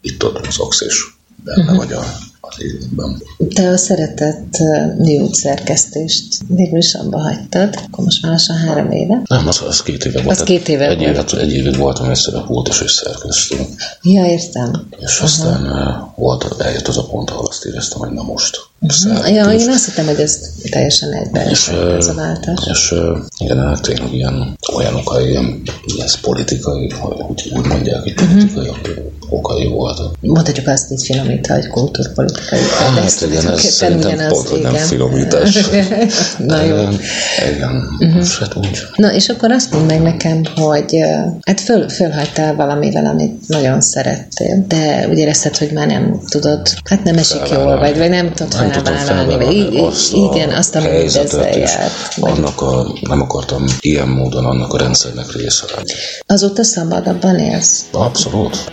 [0.00, 1.04] itt-ott mozogsz, és
[1.44, 2.04] benne vagy a,
[2.48, 3.22] az életben.
[3.54, 4.58] Te a szeretett
[4.98, 9.22] New szerkesztést végül is abba hagytad, akkor most már lassan három éve.
[9.28, 10.40] Nem, az, az két éve volt.
[10.40, 11.10] Az két éve egy volt.
[11.10, 13.56] Évet, egy évig voltam a pultos és szerkesztő.
[14.02, 14.88] Ja, értem.
[14.98, 18.66] És aztán uh, volt, eljött az a pont, ahol azt éreztem, hogy na most.
[18.80, 19.34] Uh-huh.
[19.34, 20.38] Ja, én azt hittem, hogy ez
[20.70, 22.66] teljesen egybe És, esett, ez a váltás.
[22.70, 22.94] és
[23.38, 28.68] igen, hát tényleg ilyen, olyan okai, ilyen, ilyen politikai, vagy úgy, úgy mondják, hogy politikai
[28.68, 28.96] uh-huh.
[29.28, 30.14] okai voltak.
[30.20, 34.74] Mondhatjuk azt így finomítva, hogy kultúrpolitikai Hát kódex igen, ez szerintem ugyanaz, pont, hogy nem
[34.74, 34.86] igen.
[34.86, 35.58] finomítás.
[36.38, 36.76] Na jó.
[37.54, 37.96] Igen.
[37.98, 38.26] Uh-huh.
[38.40, 38.82] Hát úgy.
[38.96, 40.96] Na, és akkor azt mondd meg nekem, hogy
[41.42, 47.04] hát föl, fölhagytál valamivel, amit nagyon szerettél, de úgy érezted, hogy már nem tudod, hát
[47.04, 47.80] nem esik jól, Felvállalni.
[47.80, 51.92] vagy, vagy nem tudod Nem felvállalni, vagy igen, azt, ami helyzetet, ezzel és járt.
[52.20, 55.92] Annak a, nem akartam ilyen módon annak a rendszernek része lenni.
[56.26, 57.84] azóta szabadabban élsz?
[57.92, 58.72] Abszolút.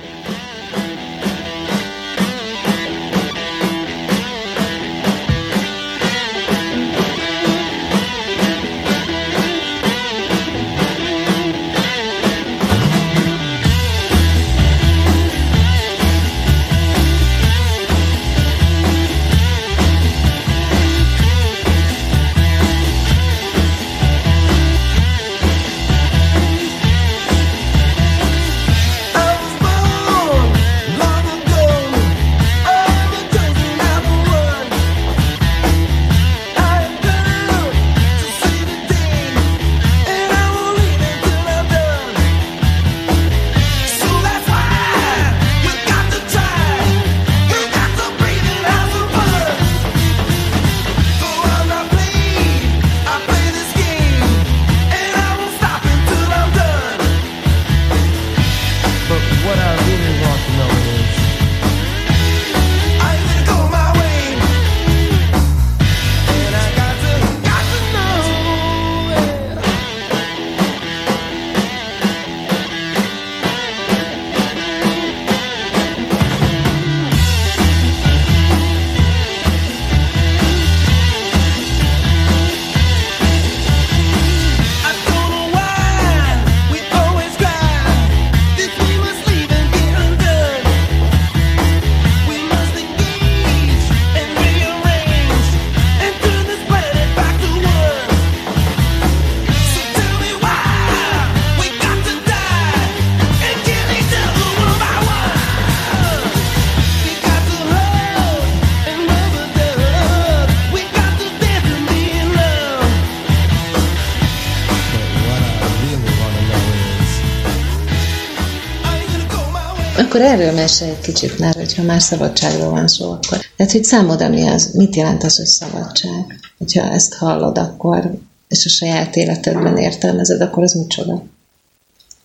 [120.34, 123.40] Erről mesélj egy kicsit már, hogyha már szabadságról van szó, akkor.
[123.56, 126.40] Tehát, hogy számodra mi az, mit jelent az, hogy szabadság?
[126.58, 128.12] Hogyha ezt hallod, akkor,
[128.48, 131.24] és a saját életedben értelmezed, akkor az micsoda?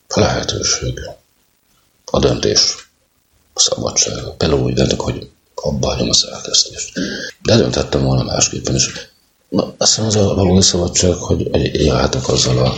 [0.09, 1.01] A lehetőség.
[2.05, 2.91] A döntés.
[3.53, 4.15] A szabadság.
[4.37, 6.93] Például úgy döntök, hogy abba hagyom a szerkesztést.
[7.43, 8.91] De döntettem volna másképpen is.
[9.49, 12.75] Na, azt hiszem az a valódi szabadság, hogy hogy élhetek azzal a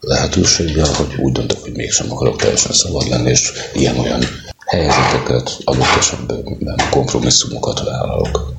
[0.00, 4.22] lehetőséggel, hogy úgy döntök, hogy mégsem akarok teljesen szabad lenni, és ilyen-olyan
[4.66, 8.56] helyzeteket, adott esetben kompromisszumokat vállalok.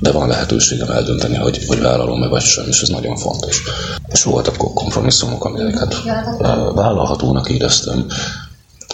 [0.00, 3.62] De van lehetőségem eldönteni, hogy, hogy vállalom-e vagy sem, és ez nagyon fontos.
[4.12, 6.24] És voltak kompromisszumok, eh,
[6.74, 8.06] vállalhatónak éreztem.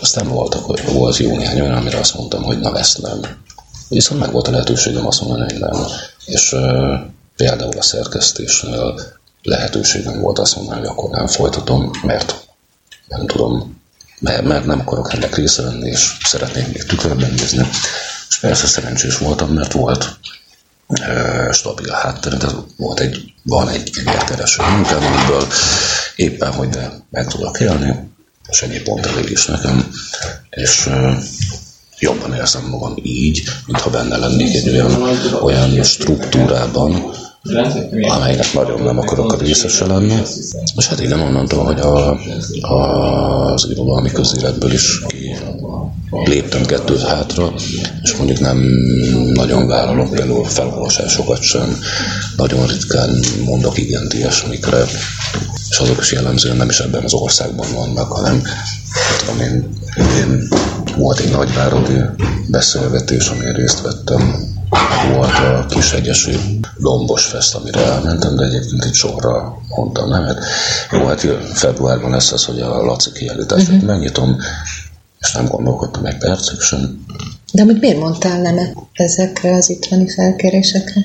[0.00, 3.20] Aztán voltak, volt jó néhány olyan, amire azt mondtam, hogy na ezt nem.
[3.88, 5.86] Viszont meg volt a lehetőségem azt mondani, hogy nem.
[6.26, 6.94] És uh,
[7.36, 8.94] például a szerkesztésnél
[9.42, 12.46] lehetőségem volt azt mondani, hogy akkor nem folytatom, mert
[13.08, 13.80] nem tudom,
[14.20, 17.68] mert, mert nem akarok ennek része venni, és szeretnék még tükörben nézni.
[18.28, 20.18] És persze szerencsés voltam, mert volt
[21.06, 22.46] ö, stabil háttere, de
[22.76, 25.46] volt egy, van egy vérkereső munkám, amiből
[26.16, 26.78] éppen, hogy
[27.10, 28.10] meg tudok élni,
[28.48, 29.94] és ennyi pont elég is nekem,
[30.50, 31.12] és ö,
[31.98, 35.02] jobban érzem magam így, mintha benne lennék egy olyan,
[35.42, 37.14] olyan struktúrában,
[38.08, 40.14] amelynek nagyon nem akarok a részese lenni.
[40.76, 42.18] És hát igen, onnantól, hogy a,
[42.60, 45.36] a, az irodalmi közéletből is ki
[46.10, 47.52] léptem kettőt hátra,
[48.02, 48.58] és mondjuk nem
[49.34, 51.78] nagyon vállalok például felolvasásokat sem,
[52.36, 54.84] nagyon ritkán mondok igent ilyesmikre,
[55.70, 58.42] és azok is jellemzően nem is ebben az országban vannak, hanem
[58.92, 59.68] hát tudom én,
[60.18, 60.48] én
[60.96, 62.00] volt egy nagyvárodi
[62.46, 64.47] beszélgetés, amin részt vettem,
[65.14, 66.38] volt a Kishegyesi
[66.76, 70.44] Dombos Fest, amire elmentem, de egyébként itt sorra mondtam nemet.
[70.90, 73.82] Jó, hát jön, februárban lesz az, hogy a Laci kiállítást uh-huh.
[73.82, 74.36] megnyitom,
[75.18, 77.04] és nem gondolkodtam egy percig sem.
[77.52, 81.02] De hogy miért mondtál nemet ezekre az itteni felkérésekre?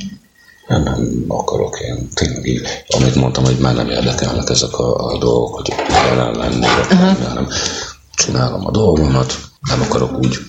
[0.68, 5.18] Nem, nem akarok én tényleg így, amit mondtam, hogy már nem érdekelnek ezek a, a
[5.18, 6.66] dolgok, hogy jelen lenni,
[7.28, 7.48] hanem
[8.16, 9.34] csinálom a dolgomat,
[9.70, 10.39] nem akarok úgy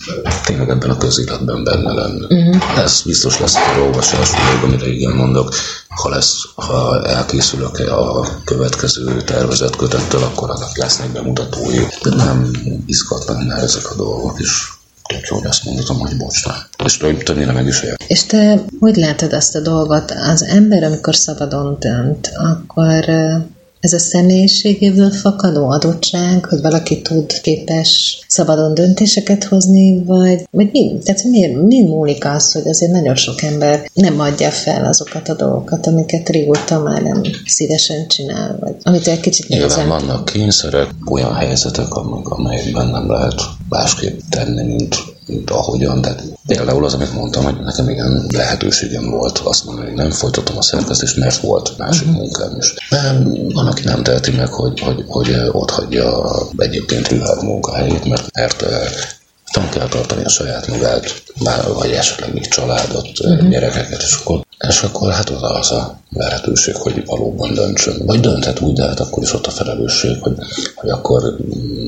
[0.45, 2.25] tényleg ebben a közéletben benne lenni.
[2.29, 2.79] Uh-huh.
[2.79, 5.55] Ez biztos lesz egy olvasás, még amire igen mondok,
[5.89, 11.79] ha, lesz, ha elkészülök a következő tervezett kötettel, akkor annak lesznek bemutatói.
[12.03, 12.51] De nem
[12.87, 14.69] izgatnak már ezek a dolgok, és
[15.09, 16.55] tök jó, hogy azt mondhatom, hogy bocs, nem.
[16.85, 17.97] És több- többnyire meg is ér.
[18.07, 20.11] És te hogy látod azt a dolgot?
[20.11, 23.05] Az ember, amikor szabadon dönt, akkor
[23.85, 30.99] ez a személyiségéből fakadó adottság, hogy valaki tud, képes szabadon döntéseket hozni, vagy, vagy mi?
[31.03, 35.35] Tehát miért, mi múlik az, hogy azért nagyon sok ember nem adja fel azokat a
[35.35, 39.89] dolgokat, amiket régóta már nem szívesen csinál, vagy amit egy kicsit Nyilván nézem.
[39.89, 44.97] vannak kényszerek, olyan helyzetek, amelyekben nem lehet másképp tenni, mint,
[45.27, 46.01] mint ahogyan.
[46.01, 46.15] De
[46.47, 50.63] például az, amit mondtam, hogy nekem igen lehetőségem volt azt mondani, hogy nem folytatom a
[50.63, 52.75] szerkesztést, mert volt másik munkám is.
[52.91, 53.19] De
[53.53, 58.65] van, aki nem teheti meg, hogy, hogy, hogy ott hagyja egyébként hűház munkahelyét, mert, mert
[59.57, 61.23] eh, fenn kell tartani a saját magát,
[61.75, 63.49] vagy esetleg még családot, uh-huh.
[63.49, 68.07] gyerekeket, és akkor, és akkor hát oda az a lehetőség, hogy valóban döntsön.
[68.07, 70.37] Vagy dönthet úgy, de hát akkor is ott a felelősség, hogy,
[70.75, 71.37] hogy akkor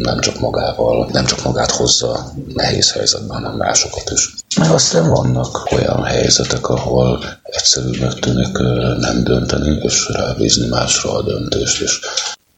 [0.03, 4.35] nem csak magával, nem csak magát hozza nehéz helyzetben, hanem másokat is.
[4.57, 11.23] Mert aztán vannak olyan helyzetek, ahol egyszerűbbnek tűnik ö, nem dönteni, és rábízni másra a
[11.23, 12.01] döntést, és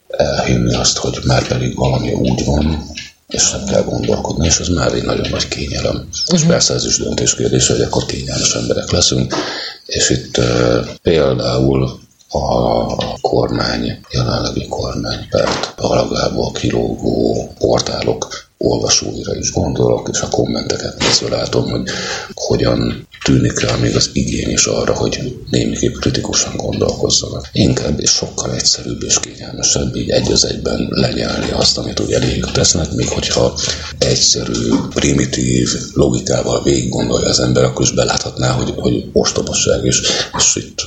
[0.09, 2.91] elhinni azt, hogy már pedig valami úgy van,
[3.29, 5.95] és nem kell gondolkodni, és ez már egy nagyon nagy kényelem.
[5.95, 6.11] Uh-huh.
[6.33, 9.35] És persze ez is döntés kérdése, hogy akkor kényelmes emberek leszünk,
[9.87, 11.99] és itt uh, például
[12.29, 21.71] a kormány, jelenlegi kormánypárt alagából kilógó portálok olvasóira is gondolok, és a kommenteket nézve látom,
[21.71, 21.83] hogy
[22.35, 27.49] hogyan tűnik rá még az igény is arra, hogy némiképp kritikusan gondolkozzanak.
[27.53, 32.45] Inkább és sokkal egyszerűbb és kényelmesebb így egy az egyben lenyelni azt, amit ugye elég
[32.45, 33.59] tesznek, még hogyha
[33.99, 40.01] egyszerű, primitív logikával végig gondolja az ember, akkor is beláthatná, hogy, hogy ostobaság és,
[40.39, 40.85] és itt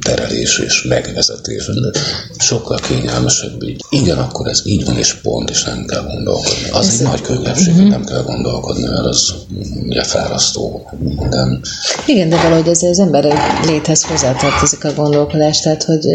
[0.00, 1.70] terelés és megvezetés.
[2.38, 3.84] Sokkal kényelmesebb így.
[3.88, 6.70] Igen, akkor ez így van, és pont, és nem kell gondolkodni.
[6.70, 9.34] Az egy nagy könnyebbség, hogy nem kell gondolkodni, mert az
[9.86, 11.60] ugye fárasztó minden.
[12.06, 13.24] Igen, de valahogy ez az ember
[13.66, 16.06] léthez hozzátartozik a gondolkodás, tehát hogy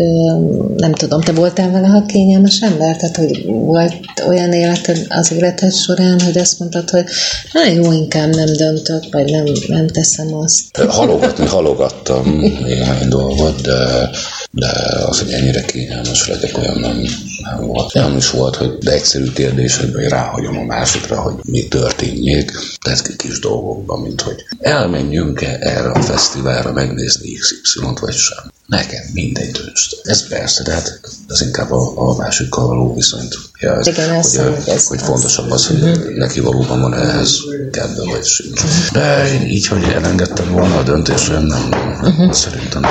[0.75, 2.95] nem tudom, te voltál vele ha kényelmes ember?
[2.95, 3.93] Tehát, hogy volt
[4.27, 7.05] olyan életed az életed során, hogy azt mondtad, hogy
[7.51, 10.77] na jó, inkább nem döntök, vagy nem, nem teszem azt.
[10.87, 14.09] Halogatni halogattam néhány dolgot, de,
[14.51, 14.67] de
[15.07, 17.01] az, hogy ennyire kényelmes legyek, olyan nem,
[17.43, 17.95] nem volt.
[17.95, 23.01] Olyan is volt, hogy de egyszerű kérdésekben hogy ráhagyom a másikra, hogy mi történjék, tehát
[23.01, 28.51] ki kis dolgokban, mint hogy elmenjünk-e erre a fesztiválra megnézni XY-t, vagy sem.
[28.69, 29.59] Nekem mindegy.
[30.03, 30.99] Ez persze, de hát
[31.29, 33.87] ez inkább a, a másikkal való viszonyt jelz.
[33.87, 37.35] Igen, hogy, hogy ez- hogy fontosabb az, hogy neki valóban van ehhez
[37.71, 38.61] kedve, vagy sincs.
[38.91, 41.69] De én így, hogy elengedtem volna a döntést, nem, nem,
[42.17, 42.31] nem.
[42.31, 42.81] szerintem.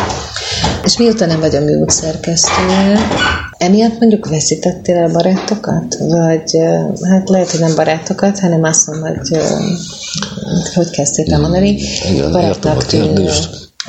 [0.85, 3.09] És mióta nem vagy a műút szerkesztője,
[3.59, 5.97] emiatt mondjuk veszítettél el barátokat?
[5.99, 6.57] Vagy
[7.09, 9.39] hát lehet, hogy nem barátokat, hanem azt mondom, hogy
[10.75, 11.81] hogy kezdtél el mondani,
[12.31, 13.31] barátnak tűnő.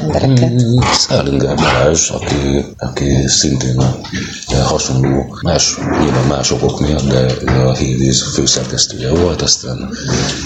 [0.02, 0.52] Embereket.
[0.52, 3.82] Mm, Szálinger Balázs, aki, aki szintén
[4.64, 9.89] hasonló, más, nyilván más okok miatt, de a Hívíz főszerkesztője volt, aztán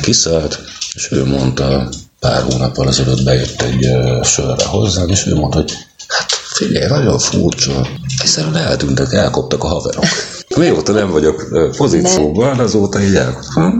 [0.01, 0.60] kiszállt,
[0.93, 1.89] és ő mondta,
[2.20, 3.89] pár hónappal ezelőtt bejött egy
[4.24, 5.74] sörre hozzám, és ő mondta, hogy
[6.08, 7.88] hát figyelj, nagyon furcsa,
[8.22, 10.06] egyszerűen eltűntek, elkoptak a haverok.
[10.58, 11.47] Mióta nem vagyok
[11.78, 13.74] pozícióban, azóta így elkoptak.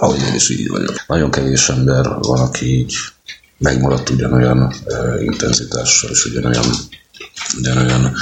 [0.00, 1.04] Ahogy én is így vagyok.
[1.06, 2.94] Nagyon kevés ember van, aki így
[3.58, 4.74] megmaradt ugyanolyan
[5.18, 6.64] intenzitással és ugyanolyan,
[7.58, 8.14] ugyanolyan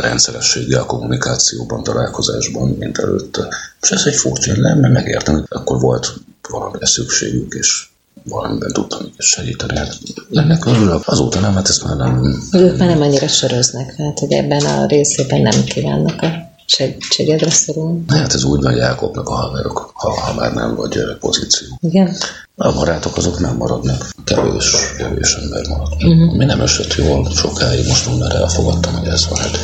[0.00, 3.48] rendszerességgel a kommunikációban, találkozásban, mint előtte.
[3.82, 6.14] És ez egy furcsa, mert megértem, hogy akkor volt
[6.48, 7.88] valamire szükségük, és
[8.24, 9.76] valamiben tudtam segíteni.
[9.76, 9.98] Hát
[10.32, 11.02] ennek örülök.
[11.04, 12.42] Azóta nem, hát ezt már nem...
[12.52, 18.04] Ők már nem annyira söröznek, tehát hogy ebben a részében nem kívánnak a segítségedre szorulni.
[18.08, 21.68] Hát ez úgy van, hogy elkopnak a haverok, ha, ha már nem vagy pozíció.
[21.80, 22.16] Igen?
[22.56, 24.10] A barátok azok nem maradnak.
[24.24, 25.92] Kevés, kevés ember marad.
[25.92, 26.36] Uh-huh.
[26.36, 29.38] Mi nem esett jól sokáig, most már elfogadtam, hogy ez van.
[29.38, 29.58] Hát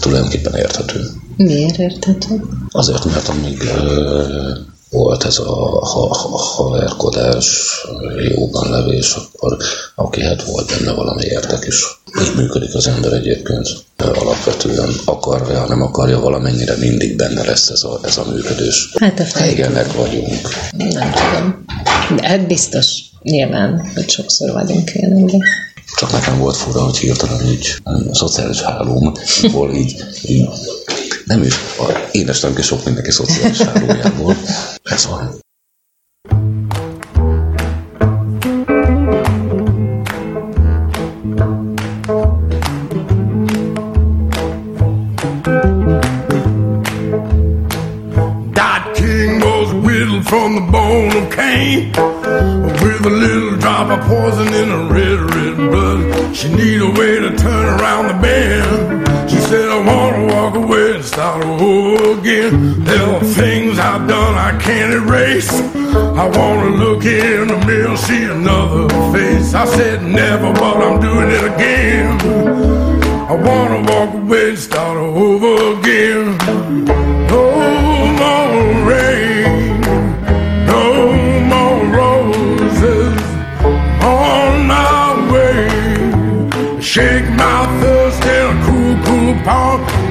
[0.00, 1.06] tulajdonképpen érthető.
[1.36, 2.42] Miért érthető?
[2.70, 4.52] Azért, mert amíg ö,
[4.90, 5.44] volt ez a
[5.84, 7.46] ha, ha, haverkodás,
[8.34, 9.56] jóban levés, akkor
[9.94, 11.84] aki hát volt benne valami érdek is.
[12.22, 13.68] Így működik az ember egyébként.
[13.96, 18.92] Alapvetően akarja, nem akarja, valamennyire mindig benne lesz ez a, ez a működés.
[19.00, 19.46] Hát a fel...
[19.46, 20.48] Régenek vagyunk.
[20.76, 21.64] Nem tudom.
[22.16, 22.86] De hát biztos,
[23.22, 25.42] nyilván, hogy sokszor vagyunk ilyenekben.
[25.96, 30.48] Csak nekem volt fura, hogy hirtelen így a szociális hálómból így, így
[31.30, 34.36] nem is, a, ki sok mindenki szociális hálójából.
[34.82, 35.38] Ez van.
[50.24, 51.90] From the bone of Cain.
[52.82, 56.36] With a little drop of poison in her red, red blood.
[56.36, 59.29] She need a way to turn around the bend.
[59.50, 62.84] Said, I wanna walk away and start over again.
[62.84, 65.50] There are things I've done I can't erase.
[66.22, 69.52] I wanna look in the mirror, see another face.
[69.52, 72.20] I said never, but I'm doing it again.
[73.28, 76.38] I wanna walk away and start over again.
[77.26, 77.89] No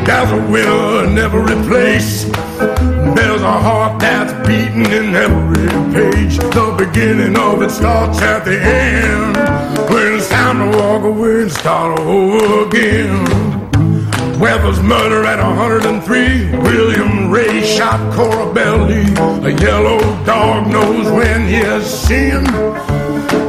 [0.10, 2.24] There's a winner in every place.
[2.24, 6.38] There's a heart that's beating in every page.
[6.40, 9.38] The beginning of it starts at the end.
[9.92, 13.24] When it's time to walk away and start over again.
[14.40, 16.58] Weather's murder at 103.
[16.58, 19.06] William Ray shot Cora Belly.
[19.48, 22.48] A yellow dog knows when he has sinned.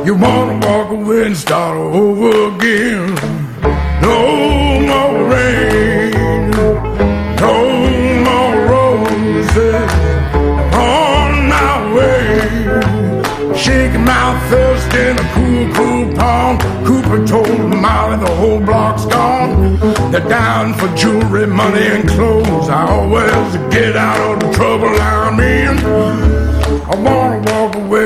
[0.06, 3.14] You wanna walk away and start over again.
[4.02, 5.89] No more rain,
[7.41, 7.57] no
[8.28, 9.91] more roses
[10.74, 13.57] on my way.
[13.57, 16.61] Shaking my thirst in a cool, cool pond.
[16.86, 19.78] Cooper told Molly the whole block's gone.
[20.11, 22.68] They're down for jewelry, money, and clothes.
[22.68, 25.78] I always get out of the trouble I'm in.
[26.93, 27.39] I wanna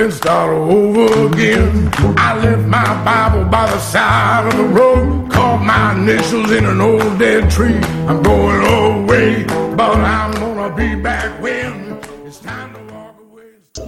[0.05, 1.88] and start over again.
[2.18, 6.80] I left my Bible by the side of the road, caught my initials in an
[6.80, 7.80] old dead tree.
[8.07, 9.44] I'm going away,
[9.74, 11.84] but I'm gonna be back when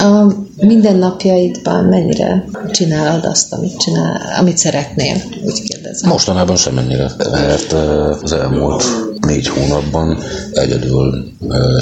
[0.07, 5.17] A mindennapjaidban mennyire csinálod azt, amit, csinál, amit szeretnél?
[5.45, 6.11] Úgy kérdezem.
[6.11, 7.73] Mostanában semennyire, mert
[8.23, 8.85] az elmúlt
[9.21, 10.19] négy hónapban
[10.53, 11.33] egyedül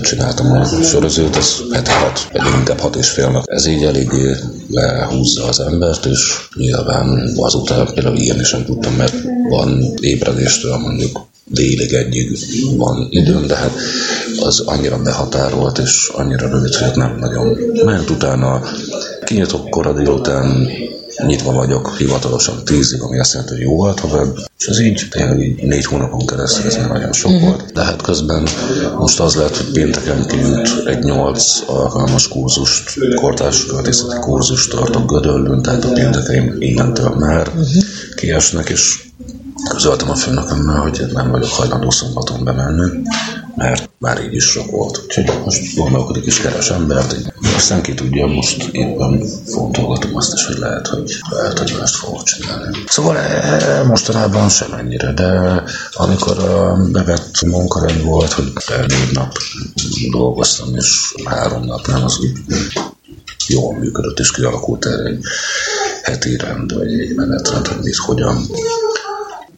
[0.01, 3.43] csináltam a sörözőt, ez heti hat, vagy inkább hat és félnek.
[3.47, 4.37] Ez így eléggé
[4.71, 9.15] lehúzza az embert, és nyilván azután például írni sem tudtam, mert
[9.49, 12.39] van ébredéstől mondjuk délig egyig
[12.77, 13.73] van időm, de hát
[14.41, 18.63] az annyira behatárolt, és annyira rövid, hogy nem nagyon ment utána.
[19.25, 20.69] Kinyitok kora délután,
[21.27, 25.63] nyitva vagyok hivatalosan tízig, ami azt jelenti, hogy jóval tovább, és ez így tényleg így
[25.63, 27.49] négy hónapon keresztül ez már nagyon sok uh-huh.
[27.49, 27.73] volt.
[27.73, 28.49] De hát közben
[28.99, 35.63] most az lehet, hogy pénteken kijut egy nyolc alkalmas kurzust, kortárs költészeti kurzust tartok Gödöllőn,
[35.63, 37.67] tehát a péntekeim innentől már uh-huh.
[38.15, 39.03] kiesnek, és
[39.69, 43.03] közöltem a főnökömmel, hogy nem vagyok hajlandó szombaton bemenni,
[43.57, 45.03] mert már így is sok volt.
[45.05, 47.17] Úgyhogy most gondolkodik is keres embert,
[47.57, 52.23] aztán ki tudja, most éppen fontolgatom azt is, hogy lehet, hogy, lehet, hogy mást fogok
[52.23, 52.79] csinálni.
[52.87, 55.63] Szóval e, mostanában sem ennyire, de
[55.93, 58.53] amikor a bevett munkarend volt, hogy
[58.87, 59.37] négy nap
[60.11, 62.33] dolgoztam, és három nap nem, az úgy
[63.49, 65.25] jól működött, és kialakult erre egy
[66.03, 68.47] heti rend, vagy egy menetrend, hogy mit hogyan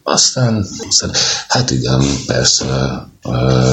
[0.07, 1.11] aztán, aztán,
[1.47, 2.65] hát igen, persze,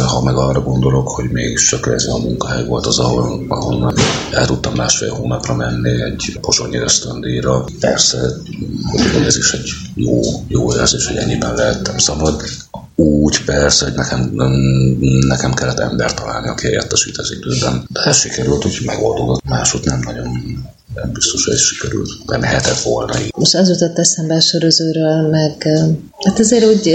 [0.06, 3.94] ha meg arra gondolok, hogy mégiscsak ez a munkahely volt az, ahol, ahol
[4.32, 7.64] el tudtam másfél hónapra menni egy pozsonyi ösztöndíjra.
[7.80, 8.18] Persze,
[8.90, 12.42] hogy ez is egy jó, jó érzés, hogy ennyiben lehettem szabad.
[12.94, 14.30] Úgy persze, hogy nekem,
[15.26, 17.86] nekem kellett ember találni, aki helyettesít az időben.
[17.88, 19.44] De ez sikerült, úgy megoldódott.
[19.44, 20.38] Máshogy nem nagyon
[20.94, 22.10] nem biztos, hogy sikerült.
[22.26, 23.32] De mehetett volna így.
[23.36, 25.68] Most az jutott eszembe a sörözőről, meg
[26.24, 26.88] hát azért úgy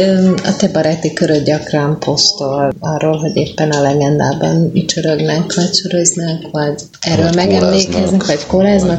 [0.44, 6.82] a te baráti köröd gyakran posztol arról, hogy éppen a legendában csörögnek, vagy söröznek, vagy
[7.00, 8.46] erről Vagy megemlékeznek, vagy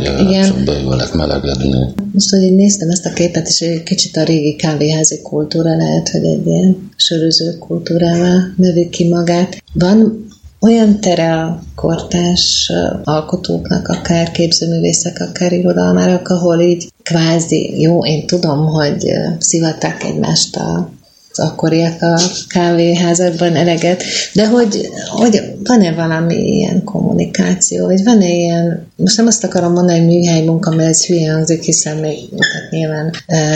[0.07, 0.65] eh, igen.
[0.65, 1.93] Beülnek melegedni.
[2.13, 6.09] Most, hogy így néztem ezt a képet, és egy kicsit a régi kávéházi kultúra lehet,
[6.09, 9.63] hogy egy ilyen söröző kultúrával növi ki magát.
[9.73, 10.29] Van
[10.61, 12.73] olyan tere a kortás
[13.05, 20.91] alkotóknak, akár képzőművészek, akár irodalmárak, ahol így kvázi, jó, én tudom, hogy szivatták egymást a
[21.33, 24.03] az akkoriak a kávéházakban eleget,
[24.33, 29.99] de hogy, hogy van-e valami ilyen kommunikáció, vagy van-e ilyen, most nem azt akarom mondani,
[29.99, 33.15] hogy műhely munka, mert ez hülye hangzik, hiszen még tehát nyilván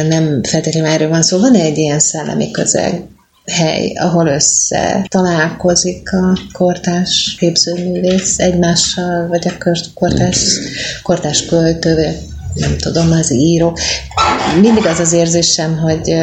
[0.09, 3.03] nem feltétlenül erről van szó, van-e egy ilyen szellemi közeg,
[3.45, 10.59] hely, ahol össze találkozik a kortás képzőművész egymással, vagy a kortás,
[11.03, 12.17] kortás költő,
[12.55, 13.77] nem tudom, az író.
[14.61, 16.15] Mindig az az érzésem, hogy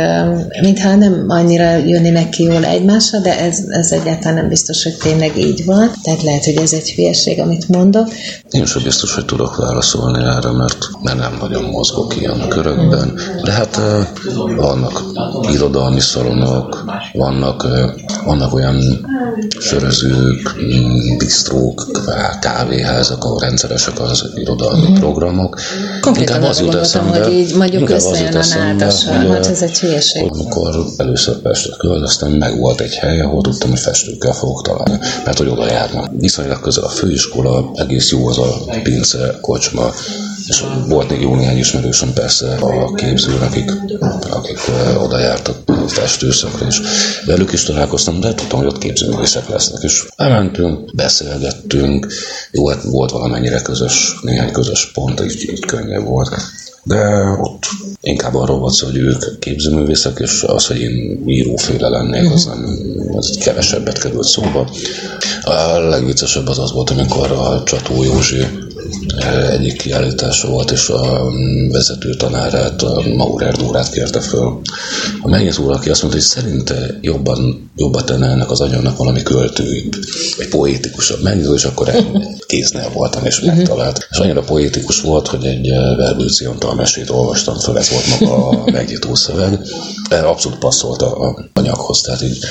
[0.62, 5.38] mintha nem annyira jönnének ki jól egymásra, de ez, ez egyáltalán nem biztos, hogy tényleg
[5.38, 5.92] így van.
[6.04, 8.08] Tehát lehet, hogy ez egy hülyeség, amit mondok.
[8.50, 13.20] Én sem biztos, hogy tudok válaszolni erre, mert, mert nem nagyon mozgok ilyen körökben.
[13.44, 13.82] De hát
[14.56, 15.04] vannak
[15.52, 17.68] irodalmi szalonok, vannak
[18.26, 19.08] vannak olyan
[19.60, 20.56] sörözők,
[21.18, 25.00] bistrók, ká- kávéházak, ahol rendszeresek az irodalmi Mhm.
[25.00, 25.60] programok.
[26.02, 30.22] Konkrétan Inkább arra gondoltam, hogy így mondjuk összejön a nádassal, hogy, hát ez egy hülyeség.
[30.22, 35.00] hogy Amikor először Pestre költöztem, meg volt egy hely, ahol tudtam, hogy festőkkel fogok találni,
[35.26, 36.10] mert hogy oda járnak.
[36.18, 39.92] Viszonylag közel a főiskola, egész jó az a pince, kocsma,
[40.48, 43.72] és volt még jó néhány ismerősöm persze a képzőnek, akik,
[44.30, 44.60] akik
[45.04, 45.58] oda jártak
[45.88, 46.82] festőszakra, és
[47.26, 52.08] velük is találkoztam, de tudtam, hogy ott képzőművészek lesznek, és elmentünk, beszélgettünk,
[52.52, 56.30] jó, hát volt valamennyire közös, néhány közös pont, így, így könnyebb volt.
[56.84, 57.64] De ott
[58.02, 62.78] inkább arról volt szó, hogy ők képzőművészek, és az, hogy én íróféle lennék, az nem,
[63.16, 64.70] az egy kevesebbet került szóba.
[65.42, 68.46] A legviccesebb az az volt, amikor a Csató Józsi
[69.52, 74.62] egyik kiállítása volt, és a mm, vezető tanárát, a Maurer Dórát kérte föl.
[75.22, 79.24] A megnyit úr, aki azt mondta, hogy szerinte jobban, jobban tenne ennek az anyagnak valami
[79.24, 79.96] költőibb,
[80.38, 81.22] vagy poétikusabb.
[81.24, 81.92] Megnyit úr, és akkor
[82.48, 84.08] kéznél voltam, és megtalált.
[84.12, 88.48] És annyira poétikus volt, hogy egy eh, Verbőci Antal mesét olvastam föl, ez volt maga
[88.48, 89.60] a megnyitó szöveg.
[90.10, 92.46] Abszolút passzolt a a anyaghoz, tehát így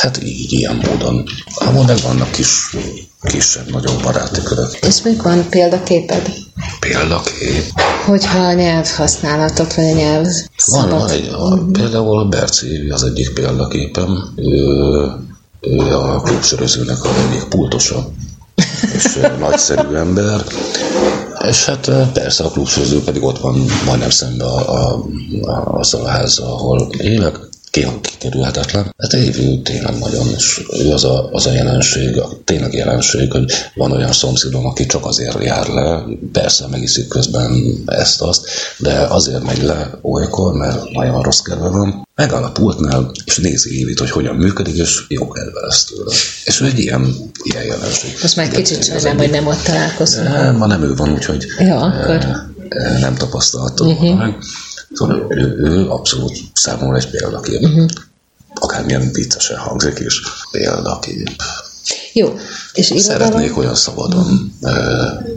[0.00, 1.24] Hát így, ilyen módon.
[1.54, 2.76] Ahol meg vannak kis,
[3.22, 4.78] kisebb, nagyobb baráti körök.
[4.86, 6.32] És még van példaképed?
[6.80, 7.64] Példakép.
[8.06, 10.90] Hogyha a nyelvhasználatot, vagy a nyelv Van, szabad.
[10.90, 14.32] van egy, a, például a Berci az egyik példaképem.
[14.36, 14.56] Ő,
[15.60, 18.10] ő a klubsörözőnek a egyik pultosa,
[18.94, 20.44] és nagyszerű ember.
[21.48, 25.04] És hát persze a klubsöröző pedig ott van majdnem szembe a, a,
[25.42, 27.48] a, azzal a házzal, ahol élek.
[27.70, 28.94] Ki- Kikerülhetetlen.
[28.98, 33.52] Hát Évi tényleg nagyon, és ő az a, az a jelenség, a, tényleg jelenség, hogy
[33.74, 38.46] van olyan szomszédom, aki csak azért jár le, persze megiszik közben ezt-azt,
[38.78, 43.78] de azért megy le olykor, mert nagyon rossz kedve van, megáll a pultnál, és nézi
[43.80, 46.12] Évit, hogy hogyan működik, és jó kedve lesz tőle.
[46.44, 48.10] És ő egy ilyen, ilyen jelenség.
[48.22, 50.56] Most már Igen, kicsit sajnálom, hogy nem ott találkozunk.
[50.58, 52.14] Ma nem ő van, úgyhogy Ja, akkor.
[52.68, 54.18] eh, nem tapasztaltam uh-huh.
[54.18, 54.36] meg.
[54.94, 57.62] Szóval ő, ő abszolút számomra egy példakép.
[57.62, 57.90] Uh-huh.
[58.54, 60.20] Akármilyen viccesen hangzik is,
[60.50, 61.42] példakép.
[62.12, 62.38] Jó,
[62.72, 62.92] és?
[62.96, 64.72] Szeretnék olyan szabadon uh,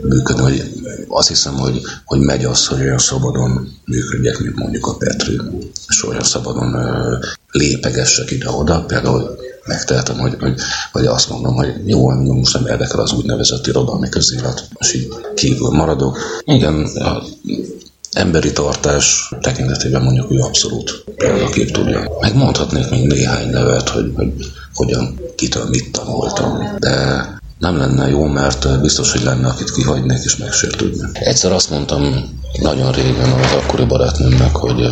[0.02, 0.72] működni, hogy
[1.08, 5.40] azt hiszem, hogy, hogy megy az, hogy olyan szabadon működjek, mint mondjuk a Petri,
[5.88, 9.36] és olyan szabadon uh, lépegessek ide-oda, például
[9.66, 10.60] megtehetem, hogy, hogy,
[10.92, 15.08] hogy azt mondom, hogy jó, engem most nem érdekel az úgynevezett irodalmi közélet, és így
[15.34, 16.18] kívül maradok.
[16.44, 17.22] Igen, a
[18.14, 22.10] emberi tartás tekintetében mondjuk ő abszolút példakép tudja.
[22.20, 24.32] Megmondhatnék még néhány nevet, hogy, hogy
[24.74, 27.26] hogyan, kitől mit tanultam, de
[27.58, 31.18] nem lenne jó, mert biztos, hogy lenne, akit kihagynék és megsértődnék.
[31.18, 34.88] Egyszer azt mondtam nagyon régen az akkori barátnőmnek, hogy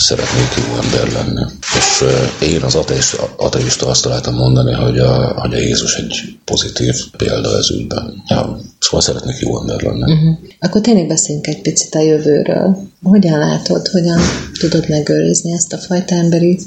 [0.00, 1.44] szeretnék jó ember lenni.
[1.78, 2.04] És
[2.48, 7.56] én az ateista, ateista azt találtam mondani, hogy a, hogy a Jézus egy pozitív példa
[7.56, 8.22] ez ügyben.
[8.28, 10.12] Ja, szóval szeretnék jó ember lenni.
[10.12, 10.38] Uh-huh.
[10.60, 12.76] Akkor tényleg beszéljünk egy picit a jövőről.
[13.02, 14.20] Hogyan látod, hogyan
[14.60, 16.58] tudod megőrizni ezt a fajta emberi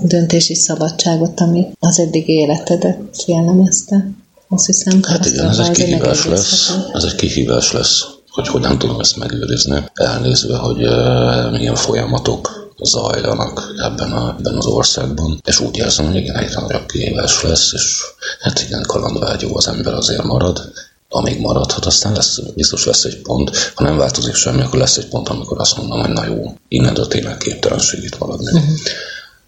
[0.00, 4.10] döntési szabadságot, ami az eddigi életedet jellemezte?
[4.48, 6.76] Azt hiszem, Hát igen, ez egy kihívás lesz.
[6.92, 9.78] Ez egy kihívás lesz, hogy hogyan tudom ezt megőrizni.
[9.94, 15.40] Elnézve, hogy uh, milyen folyamatok zajlanak ebben, a, ebben az országban.
[15.44, 18.02] És úgy érzem, hogy igen, egyre nagyobb kihívás lesz, és
[18.40, 20.72] hát igen, kalandvágyó az ember azért marad,
[21.08, 25.08] amíg maradhat, aztán lesz, biztos lesz egy pont, ha nem változik semmi, akkor lesz egy
[25.08, 28.52] pont, amikor azt mondom, hogy na jó, innentől tényleg képtelenség itt maradni.
[28.52, 28.70] Uh-huh.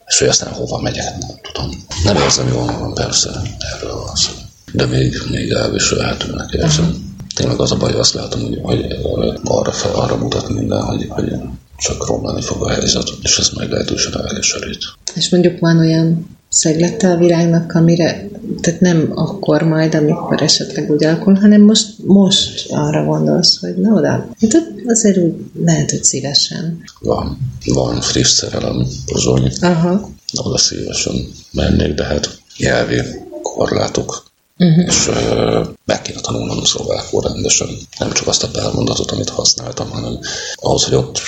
[0.06, 1.86] És hogy aztán hova megyek, nem tudom.
[2.04, 4.30] Nem érzem jól magam, persze, erről van szó.
[4.72, 7.16] De még, még elviselhetőnek érzem.
[7.34, 8.60] Tényleg az a baj, azt látom, hogy,
[9.02, 11.32] hogy arra, fel, arra mutat minden, hogy, hogy
[11.78, 14.84] csak romlani fog a helyzet, és ez meglehetősen elkeserít.
[15.14, 18.28] És mondjuk van olyan szeglete a világnak, amire,
[18.60, 23.92] tehát nem akkor majd, amikor esetleg úgy alakul, hanem most, most arra gondolsz, hogy na
[23.92, 24.08] oda.
[24.40, 26.82] Hát azért úgy lehet, hogy szívesen.
[27.00, 30.10] Van, van friss szerelem, Pozsony, Aha.
[30.36, 31.14] oda szívesen
[31.52, 33.00] mennék, de hát nyelvi
[33.42, 34.26] korlátok.
[34.58, 34.84] Uh-huh.
[34.86, 37.68] És ö, meg kéne tanulnom szlovákul rendesen.
[37.98, 40.18] Nem csak azt a pár mondatot, amit használtam, hanem
[40.54, 41.20] ahhoz, hogy ott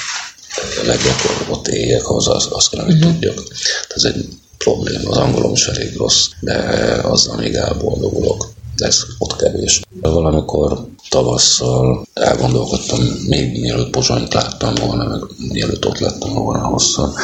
[0.84, 3.12] legyek, ott éljek, ahhoz azt, azt kellene, hogy uh-huh.
[3.12, 3.42] tudjak.
[3.88, 4.28] Ez egy
[4.58, 5.10] probléma.
[5.10, 6.54] Az angolom is elég rossz, de
[7.02, 8.48] azzal még elboldogulok.
[8.76, 9.80] De ez ott kevés.
[10.00, 15.20] Valamikor tavasszal elgondolkodtam, még mielőtt Pozsonyt láttam volna, meg
[15.52, 17.14] mielőtt ott lettem volna hosszan,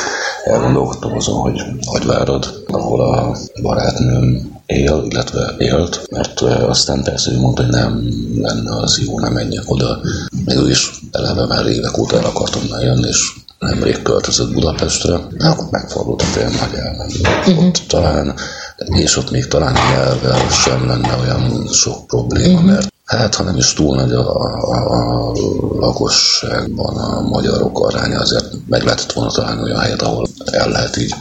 [0.44, 7.62] elgondolkodtam azon, hogy Agyvárad, ahol a barátnőm él, illetve élt, mert aztán persze ő mondta,
[7.62, 8.08] hogy nem
[8.40, 10.00] lenne az jó, nem menjek oda.
[10.44, 15.46] Még ő is eleve már évek óta el akartam jönni, és nemrég költözött Budapestre, de
[15.46, 17.20] akkor megfordult a film, hogy elmenni.
[17.20, 17.66] Uh-huh.
[17.66, 18.34] Ott talán
[18.76, 23.72] és ott még talán nyelvvel sem lenne olyan sok probléma, mert hát ha nem is
[23.72, 25.32] túl nagy a, a, a
[25.78, 31.14] lakosságban a magyarok aránya, azért meg lehetett volna találni olyan helyet, ahol el lehet így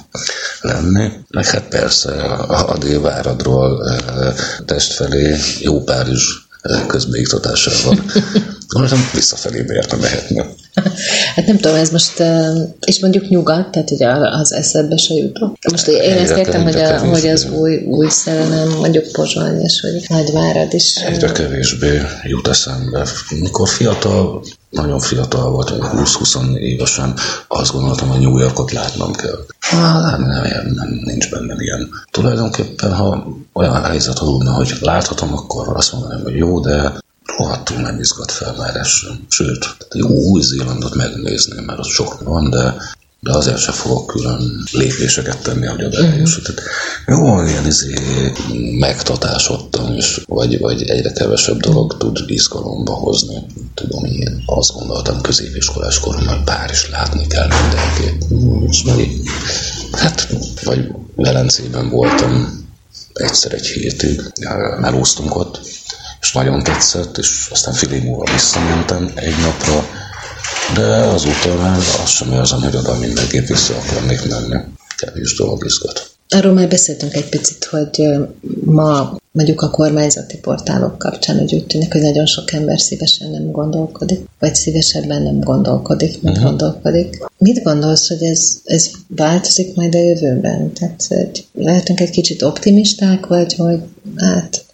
[0.61, 1.11] lenni.
[1.29, 4.33] Meg hát persze a, a délváradról eh,
[4.65, 8.03] test felé jó pár is eh, közbeiktatásával.
[8.67, 10.45] Gondoltam, visszafelé miért nem mehetne.
[11.35, 12.23] Hát nem tudom, ez most,
[12.85, 15.55] és mondjuk nyugat, tehát ugye az eszedbe se jutott.
[15.71, 19.81] Most én Egyre ezt értem, hogy, a, hogy az új, új szerelem, mondjuk Pozsony, és
[19.81, 20.95] hogy Nagyvárad is.
[20.95, 23.07] Egyre kevésbé jut eszembe.
[23.41, 27.13] Mikor fiatal, nagyon fiatal voltam, 20-20 évesen,
[27.47, 29.45] azt gondoltam, hogy New Yorkot látnom kell.
[29.59, 31.89] Hát nem, nem, nem, nincs bennem ilyen.
[32.11, 37.03] Tulajdonképpen, ha olyan helyzet adódna, hogy láthatom, akkor azt mondanám, hogy jó, de
[37.37, 39.25] rohadtul nem izgat fel már ez sem.
[39.29, 42.75] Sőt, jó Új-Zélandot megnézném, mert ott sok van, de
[43.25, 46.43] de azért sem fogok külön lépéseket tenni, hogy oda eljussuk.
[46.43, 46.61] Tehát
[47.07, 47.93] Jó, ilyen izé,
[48.79, 53.45] megtatásodtam, és vagy, vagy egyre kevesebb dolog tud izgalomba hozni.
[53.73, 58.21] Tudom, én azt gondoltam középiskolás koromban, hogy Párizs látni kell mindenképp.
[58.69, 59.09] És meg,
[59.91, 60.27] hát,
[60.63, 62.63] vagy Velencében voltam
[63.13, 64.21] egyszer egy hétig,
[64.79, 65.59] melóztunk ott,
[66.25, 69.87] és nagyon tetszett, és aztán fél év múlva visszamentem egy napra,
[70.73, 74.57] de azóta már azt sem érzem, hogy oda mindenképp vissza akarnék menni.
[74.97, 76.09] Kevés dolog izgat.
[76.29, 78.07] Arról már beszéltünk egy picit, hogy
[78.63, 83.51] ma mondjuk a kormányzati portálok kapcsán, hogy úgy tűnik, hogy nagyon sok ember szívesen nem
[83.51, 86.49] gondolkodik, vagy szívesebben nem gondolkodik, mint uh-huh.
[86.49, 87.23] gondolkodik.
[87.37, 90.73] Mit gondolsz, hogy ez, ez változik majd a jövőben?
[90.73, 93.79] Tehát hogy lehetünk egy kicsit optimisták, vagy hogy
[94.15, 94.65] hát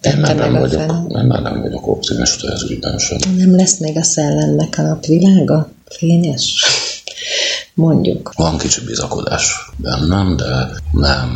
[0.00, 3.18] Én már nem vagyok, én már nem vagyok optimista ez ügyben sem.
[3.36, 5.70] Nem lesz még a szellemnek a napvilága?
[5.84, 6.64] Fényes?
[7.74, 8.32] Mondjuk.
[8.36, 11.30] Van kicsi bizakodás bennem, de nem,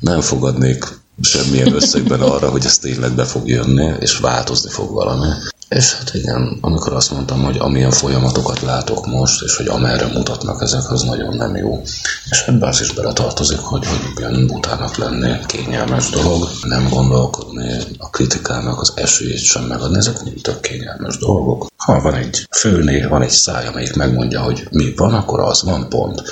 [0.00, 5.28] nem fogadnék semmilyen összegben arra, hogy ez tényleg be fog jönni, és változni fog valami.
[5.74, 10.62] És hát igen, amikor azt mondtam, hogy amilyen folyamatokat látok most, és hogy amerre mutatnak
[10.62, 11.82] ezek, az nagyon nem jó.
[12.30, 18.10] És ebbe az is beletartozik, hogy, hogy ilyen butának lenni kényelmes dolog, nem gondolkodni, a
[18.10, 21.66] kritikának az esélyét sem megadni, ezek mind tök kényelmes dolgok.
[21.76, 25.88] Ha van egy főnél, van egy száj, amelyik megmondja, hogy mi van, akkor az van,
[25.88, 26.22] pont.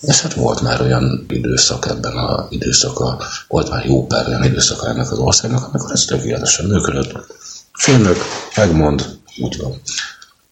[0.00, 4.88] És hát volt már olyan időszak ebben a időszaka, volt már jó pár olyan időszaka
[4.88, 7.38] ennek az országnak, amikor ez tökéletesen működött.
[7.80, 8.18] Főnök
[8.56, 9.80] megmond, úgy van.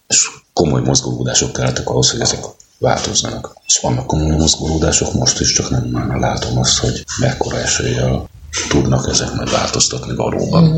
[0.07, 2.45] És komoly mozgolódások kellettek ahhoz, hogy ezek
[2.79, 3.57] változzanak.
[3.66, 8.29] És vannak komoly mozgolódások most is, csak nem már látom azt, hogy mekkora eséllyel
[8.68, 10.64] tudnak ezek majd változtatni valóban.
[10.64, 10.76] Mm.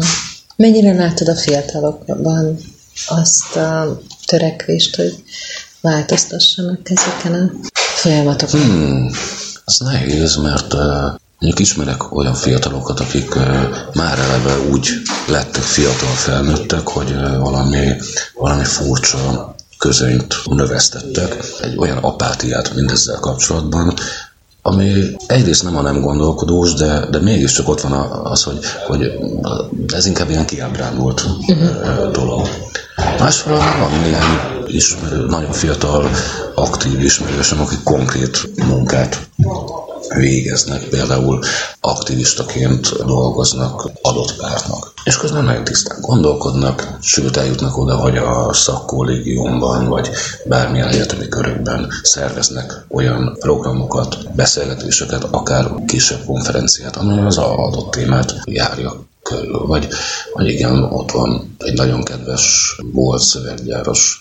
[0.57, 2.59] Mennyire látod a fiatalokban
[3.09, 5.25] azt a törekvést, hogy
[5.81, 8.61] változtassanak ezeken a folyamatokon?
[8.61, 9.11] Hmm,
[9.65, 10.75] az nehéz, mert
[11.41, 13.34] mondjuk ismerek olyan fiatalokat, akik
[13.95, 14.88] már eleve úgy
[15.26, 17.95] lettek fiatal felnőttek, hogy valami,
[18.34, 23.95] valami furcsa közönyt növesztettek, egy olyan apátiát mindezzel kapcsolatban,
[24.62, 27.93] ami egyrészt nem a nem gondolkodós, de, de mégiscsak ott van
[28.24, 29.12] az, hogy, hogy
[29.95, 31.26] ez inkább ilyen kiábrándult
[32.12, 32.49] dolog.
[33.18, 36.11] Másfelől van néhány ismerő, nagyon fiatal,
[36.55, 39.28] aktív ismerősöm, akik konkrét munkát
[40.15, 41.39] végeznek, például
[41.81, 44.93] aktivistaként dolgoznak adott pártnak.
[45.05, 50.11] És közben nagyon tisztán gondolkodnak, sőt eljutnak oda, hogy a szakkollégiumban, vagy
[50.45, 59.09] bármilyen egyetemi körökben szerveznek olyan programokat, beszélgetéseket, akár kisebb konferenciát, amely az adott témát járja
[59.23, 59.67] körül.
[59.67, 59.89] Vagy,
[60.33, 64.19] vagy igen, ott van egy nagyon kedves volt szöveggyáros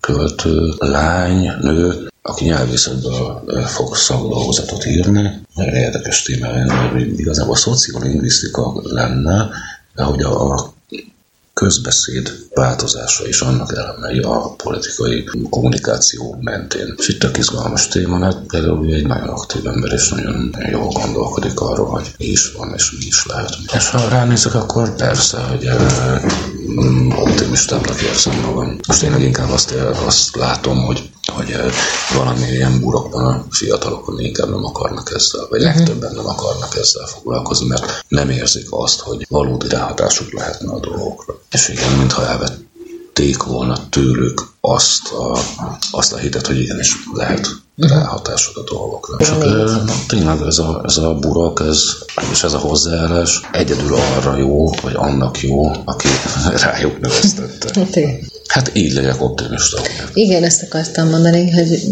[0.00, 5.40] költő, lány, nő, aki nyelvészetből fog szakdolgozatot írni.
[5.54, 9.50] Nagyon érdekes téma lenne, igazából szociolingvisztika lenne,
[9.94, 10.71] de hogy a, a
[11.62, 16.94] közbeszéd változása is annak elemei a politikai kommunikáció mentén.
[16.96, 21.60] És itt tök izgalmas téma, mert például egy nagyon aktív ember, és nagyon jól gondolkodik
[21.60, 23.56] arról, hogy mi is van, és mi is lehet.
[23.74, 25.68] És ha ránézek, akkor persze, hogy
[26.70, 28.78] mm, optimistábbnak érzem magam.
[28.86, 29.74] Most tényleg inkább azt,
[30.06, 31.72] azt látom, hogy hogy eh,
[32.14, 37.66] valami ilyen burokban a fiatalok inkább nem akarnak ezzel, vagy legtöbben nem akarnak ezzel foglalkozni,
[37.66, 41.38] mert nem érzik azt, hogy valódi ráhatásuk lehetne a dolgokra.
[41.50, 45.38] És igen, mintha elvették volna tőlük azt a,
[45.90, 49.16] azt a hitet, hogy igenis lehet ráhatásod a dolgokra.
[49.18, 51.82] És akkor tényleg ez a, ez a burok, ez,
[52.30, 56.08] és ez a hozzáállás egyedül arra jó, vagy annak jó, aki
[56.64, 57.70] rájuk növesztette.
[58.52, 59.82] Hát így legyek optimista.
[60.14, 61.50] Igen, ezt akartam mondani,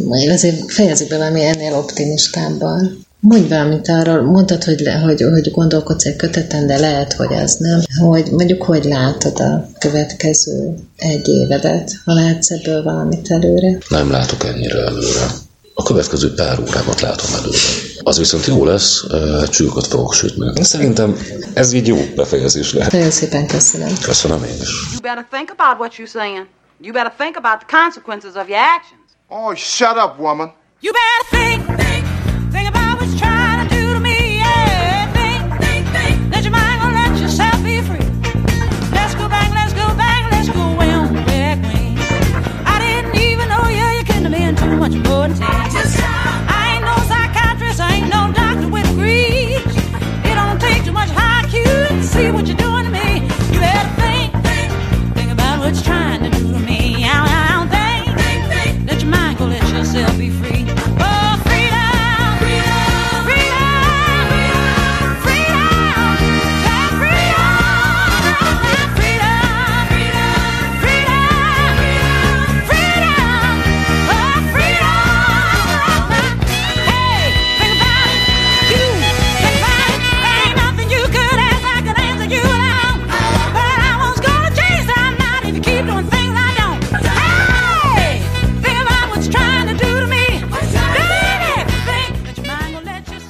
[0.08, 3.06] hogy azért fejezzük be valami ennél optimistábban.
[3.20, 7.56] Mondj valamit arról, mondtad, hogy, le, hogy, hogy gondolkodsz egy köteten, de lehet, hogy az
[7.56, 7.80] nem.
[7.98, 13.78] Hogy mondjuk, hogy látod a következő egy évedet, ha látsz ebből valamit előre?
[13.88, 15.26] Nem látok ennyire előre.
[15.74, 17.58] A következő pár órámat látom előre.
[18.02, 19.04] Az viszont jó lesz,
[19.48, 20.64] csülköt fogok sütni.
[20.64, 21.16] Szerintem
[21.54, 22.92] ez így jó befejezés lehet.
[22.92, 23.88] Nagyon szépen köszönöm.
[24.02, 24.70] Köszönöm én is.
[24.90, 26.46] You better think about what you're saying.
[26.80, 29.04] You better think about the consequences of your actions.
[29.28, 30.52] Oh, shut up, woman.
[30.80, 31.89] You better think,